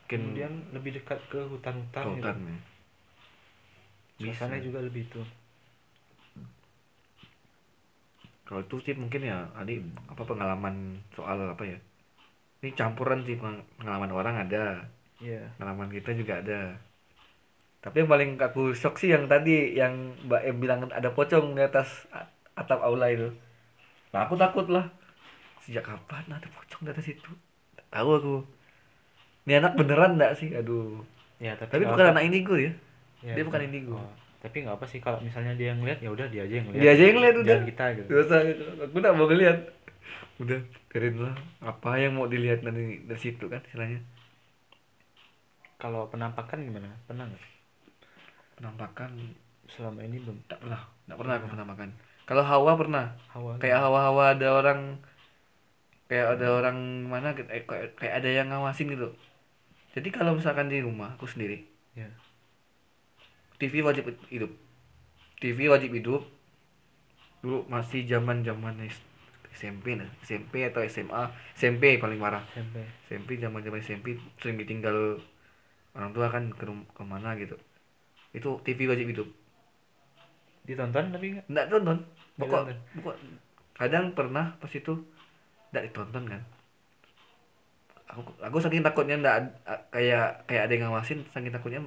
Mungkin 0.07 0.21
kemudian 0.23 0.53
lebih 0.77 0.91
dekat 1.01 1.19
ke 1.33 1.41
hutan-hutan 1.51 2.05
ke 2.05 2.11
hutan 2.21 2.37
gitu. 2.37 2.53
ya 2.53 2.59
Bisa. 4.23 4.45
suasana 4.47 4.57
juga 4.63 4.79
lebih 4.85 5.03
itu. 5.09 5.23
Kalau 8.47 8.61
itu 8.61 8.77
sih 8.85 8.95
mungkin 8.95 9.25
ya 9.25 9.49
tadi 9.57 9.81
apa 10.13 10.23
pengalaman 10.23 11.01
soal 11.17 11.41
apa 11.49 11.65
ya? 11.65 11.79
Ini 12.63 12.71
campuran 12.79 13.25
sih 13.27 13.35
peng- 13.41 13.65
pengalaman 13.81 14.13
orang 14.13 14.35
ada. 14.47 14.85
Iya. 15.19 15.43
Pengalaman 15.59 15.89
kita 15.91 16.13
juga 16.15 16.39
ada. 16.39 16.77
Tapi 17.83 18.05
yang 18.07 18.11
paling 18.13 18.31
aku 18.39 18.77
shock 18.79 19.01
sih 19.01 19.11
yang 19.11 19.27
tadi 19.27 19.75
yang 19.75 20.15
Mbak 20.29 20.43
M 20.55 20.57
bilang 20.63 20.81
ada 20.93 21.11
pocong 21.11 21.59
di 21.59 21.63
atas 21.67 22.07
atap 22.55 22.79
aula 22.79 23.11
itu. 23.11 23.33
Nah 24.15 24.29
aku 24.29 24.39
takut 24.39 24.69
lah 24.71 24.87
sejak 25.63 25.87
kapan 25.87 26.27
ada 26.27 26.49
pocong 26.51 26.83
di 26.83 26.91
atas 26.91 27.07
itu 27.07 27.31
Tak 27.79 27.87
tahu 27.89 28.11
aku. 28.19 28.37
Ini 29.47 29.59
anak 29.63 29.73
beneran 29.79 30.19
enggak 30.19 30.39
sih? 30.39 30.51
Aduh. 30.55 31.03
Ya 31.43 31.59
tapi, 31.59 31.75
tapi 31.75 31.83
nggak 31.87 31.95
bukan 31.97 32.07
apa- 32.07 32.15
anak 32.19 32.25
indigo 32.31 32.55
ya? 32.55 32.73
Ya, 33.23 33.35
dia 33.39 33.45
bukan 33.47 33.63
indigo. 33.67 33.95
Oh, 33.99 34.11
tapi 34.43 34.67
nggak 34.67 34.77
apa 34.79 34.87
sih 34.91 34.99
kalau 34.99 35.19
misalnya 35.23 35.55
dia 35.55 35.71
yang 35.75 35.79
ngeliat 35.79 35.99
ya 36.03 36.11
udah 36.11 36.27
dia 36.27 36.43
aja 36.43 36.55
yang 36.59 36.67
ngeliat. 36.71 36.83
Dia 36.83 36.91
aja 36.91 37.03
yang 37.03 37.17
ngeliat, 37.19 37.35
udah. 37.35 37.47
jangan 37.47 37.67
kita 37.71 37.85
gitu. 37.95 38.09
Dosa 38.11 38.37
gitu. 38.47 38.63
aku 38.83 38.95
nggak 38.99 39.15
mau 39.15 39.27
ngeliat. 39.31 39.59
Udah 40.43 40.59
biarin 40.91 41.17
lah. 41.23 41.35
Apa 41.63 41.91
yang 42.03 42.13
mau 42.19 42.27
dilihat 42.27 42.61
dari 42.67 43.03
dari 43.07 43.21
situ 43.23 43.45
kan 43.47 43.63
istilahnya. 43.63 44.03
Kalau 45.79 46.07
penampakan 46.11 46.59
gimana? 46.63 46.91
Pernah 47.07 47.27
nggak? 47.31 47.45
Penampakan 48.59 49.11
selama 49.71 50.03
ini 50.07 50.23
belum. 50.23 50.39
Tak 50.47 50.63
pernah. 50.63 50.81
Tak 51.07 51.17
pernah 51.19 51.35
aku 51.39 51.47
penampakan. 51.51 51.89
Kalau 52.23 52.43
hawa 52.47 52.73
pernah. 52.79 53.05
Hawa 53.35 53.59
kayak 53.59 53.79
hawa-hawa 53.83 54.25
ada 54.39 54.49
orang 54.55 55.03
kayak 56.13 56.37
ada 56.37 56.47
orang 56.53 56.77
mana 57.09 57.33
kayak, 57.33 57.65
kayak 57.65 57.97
kayak 57.97 58.15
ada 58.21 58.29
yang 58.29 58.53
ngawasin 58.53 58.93
gitu. 58.93 59.09
Jadi 59.97 60.13
kalau 60.13 60.37
misalkan 60.37 60.69
di 60.69 60.85
rumah 60.85 61.17
aku 61.17 61.25
sendiri 61.25 61.65
ya. 61.97 62.05
TV 63.57 63.81
wajib 63.81 64.13
hidup. 64.29 64.53
TV 65.41 65.73
wajib 65.73 65.97
hidup. 65.97 66.29
Dulu 67.41 67.65
masih 67.65 68.05
zaman 68.05 68.45
zaman 68.45 68.77
SMP 69.57 69.97
nah 69.97 70.09
SMP 70.21 70.69
atau 70.69 70.85
SMA 70.85 71.33
SMP 71.57 71.97
paling 71.97 72.21
parah. 72.21 72.45
SMP 72.53 72.77
SMP 73.09 73.29
zaman 73.41 73.65
zaman 73.65 73.81
SMP 73.81 74.21
sering 74.37 74.61
ditinggal 74.61 75.17
orang 75.97 76.13
tua 76.13 76.29
kan 76.29 76.53
ke 76.53 76.69
ke 76.69 77.03
mana 77.09 77.33
gitu. 77.41 77.57
Itu 78.37 78.61
TV 78.69 78.85
wajib 78.85 79.09
hidup. 79.09 79.29
Ditonton 80.69 81.09
tapi 81.09 81.41
nggak? 81.41 81.49
Nggak 81.49 81.67
tonton 81.73 81.99
pokok, 82.37 82.63
pokok 83.01 83.17
kadang 83.77 84.15
pernah 84.15 84.55
pas 84.61 84.71
itu 84.71 84.95
nggak 85.73 85.85
ditonton 85.91 86.25
kan? 86.33 86.43
Aku 88.13 88.21
aku 88.47 88.57
saking 88.65 88.85
takutnya 88.87 89.17
a- 89.73 89.85
kayak 89.95 90.45
kayak 90.49 90.63
ada 90.69 90.73
yang 90.77 90.83
ngawasin 90.93 91.19
saking 91.33 91.53
takutnya 91.55 91.81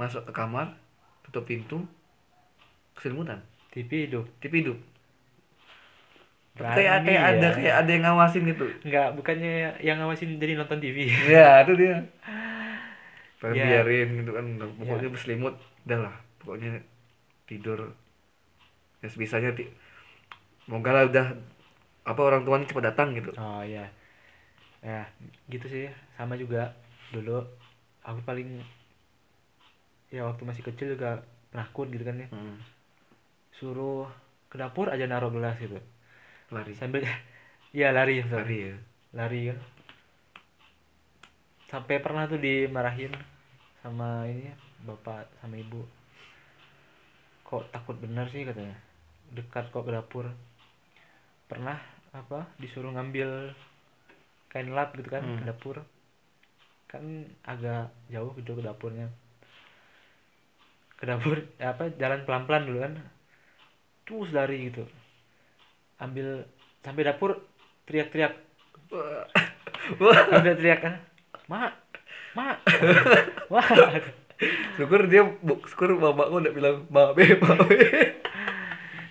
masuk 0.00 0.22
ke 0.28 0.32
kamar 0.40 0.66
tutup 1.26 1.44
pintu 1.50 1.78
keselimutan 2.96 3.38
TV 3.72 3.90
hidup. 4.06 4.24
TV 4.40 4.54
hidup. 4.62 4.78
Berani 6.54 6.74
kayak 6.78 6.98
kayak 7.06 7.22
ada 7.34 7.46
ya. 7.50 7.54
kayak 7.58 7.74
ada 7.82 7.90
yang 7.90 8.02
ngawasin 8.06 8.42
gitu. 8.46 8.66
Nggak 8.86 9.06
bukannya 9.18 9.52
yang 9.82 9.96
ngawasin 9.98 10.30
jadi 10.38 10.52
nonton 10.54 10.78
TV 10.78 10.98
ya 11.26 11.66
itu 11.66 11.72
dia. 11.74 11.96
Pengen 13.40 13.56
Ya. 13.58 13.64
biarin 13.66 14.08
gitu 14.22 14.30
kan 14.32 14.46
pokoknya 14.78 15.08
berselimut 15.14 15.54
udah 15.86 15.98
lah. 16.08 16.14
Pokoknya 16.40 16.70
tidur. 17.48 17.80
Ya 19.02 19.08
sebisanya 19.12 19.50
ti 19.52 19.68
semoga 20.64 20.90
lah 20.96 21.04
udah 21.10 21.26
apa 22.04 22.20
orang 22.20 22.44
tuanya 22.44 22.68
cepat 22.68 22.84
datang 22.92 23.16
gitu. 23.16 23.32
Oh 23.40 23.64
iya. 23.64 23.88
Ya 24.84 25.08
gitu 25.48 25.66
sih. 25.68 25.88
Sama 26.16 26.36
juga 26.36 26.76
dulu 27.10 27.40
aku 28.04 28.20
paling 28.24 28.60
ya 30.12 30.28
waktu 30.28 30.44
masih 30.44 30.62
kecil 30.62 30.94
juga 30.94 31.24
penakut 31.50 31.88
gitu 31.90 32.04
kan 32.04 32.20
ya. 32.20 32.28
Hmm. 32.30 32.58
suruh 33.54 34.10
ke 34.50 34.58
dapur 34.58 34.90
aja 34.90 35.06
naruh 35.06 35.30
gelas 35.30 35.56
gitu. 35.62 35.78
Lari. 36.50 36.74
Sambil 36.76 37.06
ya 37.78 37.94
lari 37.94 38.20
lari 38.20 38.58
ya. 38.70 38.76
Lari 39.14 39.40
kan 39.54 39.58
sampai 41.74 41.98
pernah 41.98 42.30
tuh 42.30 42.38
dimarahin 42.38 43.10
sama 43.82 44.30
ini 44.30 44.46
ya, 44.46 44.54
bapak 44.86 45.26
sama 45.42 45.58
ibu. 45.58 45.82
Kok 47.42 47.74
takut 47.74 47.98
bener 47.98 48.30
sih 48.30 48.46
katanya. 48.46 48.78
Dekat 49.34 49.74
kok 49.74 49.82
ke 49.82 49.90
dapur. 49.90 50.30
Pernah 51.50 51.93
apa 52.14 52.46
disuruh 52.62 52.94
ngambil 52.94 53.50
kain 54.46 54.70
lap 54.70 54.94
gitu 54.94 55.10
kan 55.10 55.22
Hmm. 55.26 55.42
ke 55.42 55.44
dapur. 55.50 55.76
Kan 56.86 57.26
agak 57.42 57.90
jauh 58.06 58.30
gitu 58.38 58.54
ke 58.54 58.62
dapurnya. 58.62 59.10
Ke 60.94 61.10
dapur 61.10 61.42
apa 61.58 61.90
jalan 61.98 62.22
pelan 62.22 62.46
pelan 62.46 62.64
dulu 62.70 62.78
kan. 62.86 62.94
Terus 64.06 64.30
lari 64.30 64.70
gitu. 64.70 64.86
Ambil 65.98 66.46
sampai 66.86 67.02
dapur 67.02 67.42
teriak-teriak. 67.90 68.32
Wah. 68.94 69.26
sampai 70.30 70.54
teriak 70.54 70.80
kan 70.80 70.94
mak 71.50 71.74
mak 72.38 72.62
wah. 73.52 73.66
Syukur 74.78 75.10
dia 75.10 75.26
syukur 75.66 75.98
bapakku 75.98 76.40
udah 76.40 76.52
bilang 76.54 76.76
maaf 76.94 77.18
be 77.18 77.26
maaf 77.42 77.66
be. 77.66 77.76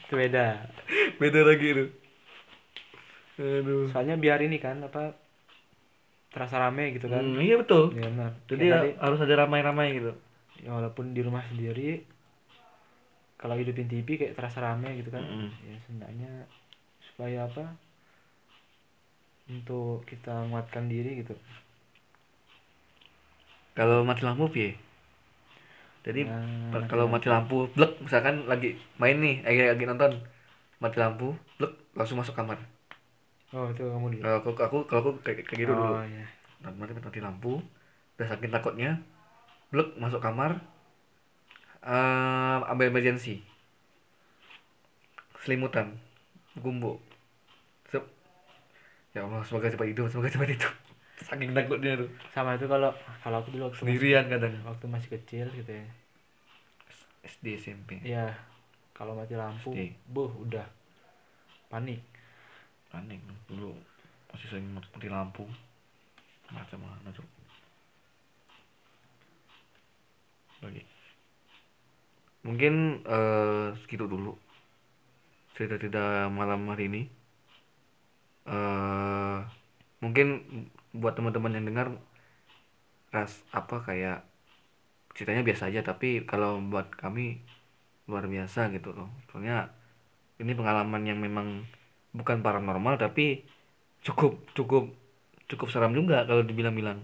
Itu 0.07 0.13
beda. 0.15 0.71
Beda 1.19 1.39
lagi 1.43 1.67
itu 1.67 1.85
aduh. 3.37 3.89
Soalnya 3.89 4.15
biar 4.19 4.39
ini 4.45 4.57
kan 4.61 4.81
apa 4.83 5.13
terasa 6.33 6.57
rame 6.57 6.97
gitu 6.97 7.07
kan. 7.09 7.21
Hmm, 7.21 7.37
iya 7.41 7.55
betul. 7.61 7.93
Ya 7.93 8.09
benar. 8.09 8.31
Jadi 8.49 8.65
tadi, 8.69 8.89
harus 8.97 9.19
ada 9.21 9.35
ramai-ramai 9.45 9.87
gitu. 9.97 10.11
Ya 10.65 10.73
walaupun 10.73 11.13
di 11.13 11.21
rumah 11.21 11.45
sendiri 11.45 12.01
kalau 13.37 13.59
hidupin 13.59 13.91
TV 13.91 14.07
kayak 14.15 14.35
terasa 14.39 14.63
rame 14.63 14.97
gitu 14.97 15.11
kan. 15.13 15.21
Mm-mm. 15.21 15.49
ya 15.67 15.75
sebenarnya 15.85 16.31
supaya 17.03 17.45
apa 17.45 17.75
untuk 19.51 20.07
kita 20.07 20.47
menguatkan 20.47 20.87
diri 20.87 21.21
gitu. 21.21 21.35
Kalau 23.73 24.05
mati 24.05 24.21
lampu 24.21 24.45
piye 24.53 24.77
jadi 26.03 26.27
Nah, 26.27 26.83
kalau 26.91 27.07
mati 27.07 27.31
lampu. 27.31 27.71
blek 27.71 27.95
misalkan 28.03 28.43
lagi 28.51 28.75
main 28.99 29.17
nih 29.23 29.39
lagi 29.39 29.59
lagi 29.71 29.83
nonton 29.87 30.11
mati 30.83 30.99
lampu 30.99 31.31
blek 31.55 31.71
langsung 31.95 32.19
masuk 32.19 32.35
kamar 32.35 32.59
oh 33.53 33.69
itu 33.69 33.83
kamu 33.85 34.07
dulu. 34.17 34.23
Kalau 34.25 34.37
aku 34.41 34.49
aku 34.57 34.77
kalau 34.89 35.01
aku 35.05 35.11
kayak, 35.21 35.45
kayak 35.45 35.59
gitu 35.65 35.73
dulu. 35.73 35.93
oh 35.93 36.03
iya. 36.03 36.25
Nah, 36.65 36.71
mati 36.73 36.91
mati 36.97 37.21
lampu 37.21 37.61
udah 38.17 38.27
saking 38.29 38.53
takutnya 38.53 39.01
blek 39.73 39.97
masuk 39.97 40.21
kamar 40.21 40.57
eh 41.85 42.57
ambil 42.65 42.89
emergency. 42.89 43.45
Selimutan 45.43 45.93
gumbo. 46.57 46.97
Sep. 47.89 48.01
ya 49.13 49.21
Allah 49.21 49.45
semoga 49.45 49.69
cepat 49.69 49.87
hidup 49.93 50.09
semoga 50.09 50.33
cepat 50.33 50.49
hidup 50.57 50.73
saking 51.29 51.53
takutnya 51.53 51.99
tuh. 52.01 52.09
Sama 52.33 52.57
itu 52.57 52.65
kalau 52.65 52.89
kalau 53.21 53.37
aku 53.45 53.53
dulu 53.53 53.69
waktu 53.69 53.77
masih, 53.77 53.85
sendirian 53.85 54.25
kadang 54.33 54.53
waktu 54.65 54.85
masih 54.89 55.09
kecil 55.13 55.45
gitu 55.53 55.71
ya. 55.71 55.85
SD 57.23 57.45
SMP 57.61 58.01
ya 58.01 58.33
kalau 58.97 59.13
mati 59.13 59.37
lampu 59.37 59.77
SD. 59.77 59.93
buh 60.09 60.31
udah. 60.41 60.65
Panik 61.69 62.12
panik 62.93 63.17
dulu 63.49 63.73
masih 64.29 64.47
sering 64.53 64.69
mati 64.77 65.09
lampu 65.09 65.49
macam 66.53 66.77
mana 66.85 67.09
tuh 67.09 67.25
lagi 70.61 70.85
mungkin 72.45 73.01
eh 73.03 73.73
segitu 73.81 74.05
dulu 74.05 74.37
cerita 75.53 75.77
cerita 75.77 76.27
malam 76.33 76.65
hari 76.69 76.89
ini. 76.89 77.01
Eh 78.49 79.39
mungkin 80.01 80.41
buat 80.91 81.15
teman-teman 81.15 81.55
yang 81.55 81.65
dengar 81.69 81.87
ras 83.13 83.45
apa 83.53 83.85
kayak 83.85 84.25
ceritanya 85.13 85.45
biasa 85.45 85.69
aja 85.69 85.85
tapi 85.85 86.25
kalau 86.25 86.57
buat 86.59 86.89
kami 86.97 87.39
luar 88.09 88.25
biasa 88.27 88.73
gitu 88.73 88.91
loh. 88.91 89.09
Soalnya 89.29 89.69
ini 90.41 90.51
pengalaman 90.57 91.05
yang 91.05 91.21
memang 91.21 91.63
bukan 92.13 92.45
paranormal 92.45 93.01
tapi 93.01 93.43
cukup 94.05 94.37
cukup 94.53 94.93
cukup 95.49 95.67
seram 95.73 95.93
juga 95.97 96.23
kalau 96.29 96.45
dibilang-bilang. 96.45 97.01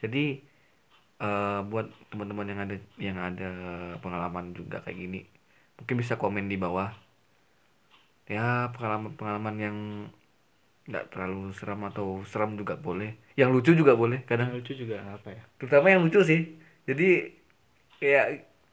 Jadi 0.00 0.40
eh, 1.20 1.60
buat 1.68 1.86
teman-teman 2.12 2.46
yang 2.48 2.60
ada 2.64 2.76
yang 3.00 3.18
ada 3.20 3.50
pengalaman 4.00 4.52
juga 4.56 4.80
kayak 4.84 4.98
gini 4.98 5.20
mungkin 5.76 5.96
bisa 6.00 6.16
komen 6.16 6.48
di 6.48 6.56
bawah. 6.56 6.90
Ya 8.26 8.72
pengalaman-pengalaman 8.74 9.56
yang 9.60 9.76
nggak 10.86 11.14
terlalu 11.14 11.50
seram 11.54 11.82
atau 11.86 12.22
seram 12.26 12.58
juga 12.58 12.74
boleh. 12.74 13.14
Yang 13.38 13.50
lucu 13.54 13.70
juga 13.76 13.92
boleh 13.94 14.22
yang 14.24 14.30
kadang 14.30 14.50
lucu 14.56 14.72
juga 14.72 15.04
apa 15.04 15.28
ya? 15.36 15.42
Terutama 15.60 15.86
yang 15.92 16.02
lucu 16.02 16.20
sih. 16.24 16.40
Jadi 16.88 17.36
kayak 18.02 18.26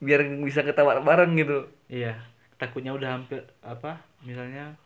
biar 0.03 0.21
bisa 0.41 0.65
ketawa 0.65 0.99
bareng 1.03 1.37
gitu. 1.37 1.69
Iya 1.91 2.33
takutnya 2.63 2.95
udah 2.95 3.19
hampir 3.19 3.43
apa 3.59 3.99
misalnya 4.23 4.79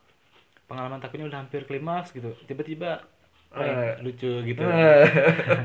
pengalaman 0.68 1.00
takutnya 1.00 1.26
udah 1.26 1.40
hampir 1.40 1.64
klimaks 1.64 2.12
gitu 2.12 2.36
tiba-tiba 2.44 3.02
Eh. 3.50 3.96
lucu 4.02 4.44
gitu 4.44 4.60
Ah. 4.60 5.08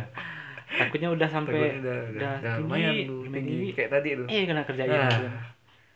takutnya 0.79 1.11
udah 1.11 1.29
sampai 1.29 1.53
Takutnya 1.53 1.77
udah, 1.77 1.99
udah, 1.99 1.99
udah, 2.09 2.33
udah 2.33 2.53
tinggi, 2.55 2.63
lumayan 2.63 2.95
tinggi. 2.95 3.33
tinggi. 3.53 3.71
kayak 3.75 3.91
tadi 3.93 4.09
tuh 4.15 4.27
eh 4.27 4.43
kena 4.45 4.63
kerjain 4.63 4.89
Nah. 4.89 5.11
gitu. 5.11 5.29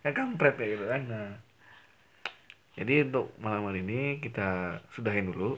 kan 0.02 0.12
kampret 0.12 0.54
ya 0.56 0.66
gitu 0.68 0.84
kan 0.84 1.02
nah 1.06 1.30
jadi 2.74 2.94
untuk 3.02 3.26
malam 3.38 3.64
hari 3.64 3.80
ini 3.80 4.00
kita 4.18 4.48
sudahin 4.90 5.26
dulu 5.26 5.56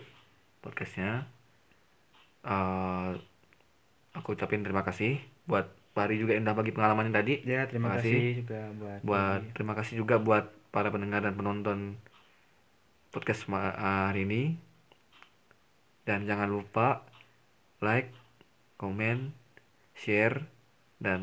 podcastnya 0.61 1.27
Eh 2.43 3.19
aku 4.13 4.29
ucapin 4.31 4.63
terima 4.63 4.83
kasih 4.83 5.19
buat 5.45 5.67
Pari 5.91 6.15
juga 6.15 6.31
yang 6.31 6.47
udah 6.47 6.55
bagi 6.55 6.71
pengalamannya 6.71 7.11
tadi 7.11 7.43
ya 7.43 7.67
terima 7.67 7.91
Makasih. 7.91 8.13
kasih 8.15 8.33
juga 8.39 8.61
buat 8.73 8.99
buat 9.03 9.41
terima 9.51 9.75
kasih 9.75 9.95
juga 9.97 10.15
buat 10.17 10.45
para 10.71 10.89
pendengar 10.89 11.21
dan 11.21 11.35
penonton 11.35 11.99
podcast 13.15 13.49
ma- 13.51 13.75
hari 14.11 14.25
ini. 14.29 14.43
Dan 16.05 16.25
jangan 16.25 16.49
lupa 16.49 17.05
like 17.85 18.13
komen 18.81 19.37
share 19.93 20.47
dan 21.03 21.23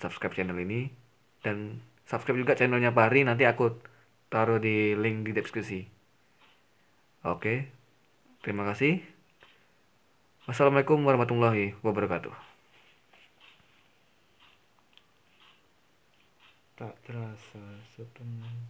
subscribe 0.00 0.34
channel 0.36 0.58
ini. 0.60 0.92
Dan 1.40 1.80
subscribe 2.06 2.38
juga 2.38 2.58
channelnya 2.58 2.94
Pari 2.94 3.22
nanti 3.26 3.48
aku 3.48 3.74
taruh 4.28 4.58
di 4.58 4.92
link 4.98 5.26
di 5.26 5.32
deskripsi. 5.32 5.80
Oke 7.26 7.70
terima 8.46 8.62
kasih. 8.62 9.02
Wassalamualaikum 10.46 11.02
warahmatullahi 11.02 11.74
wabarakatuh. 11.82 12.30
Tak 16.78 16.94
terasa 17.02 17.64
sepanjang 17.96 18.60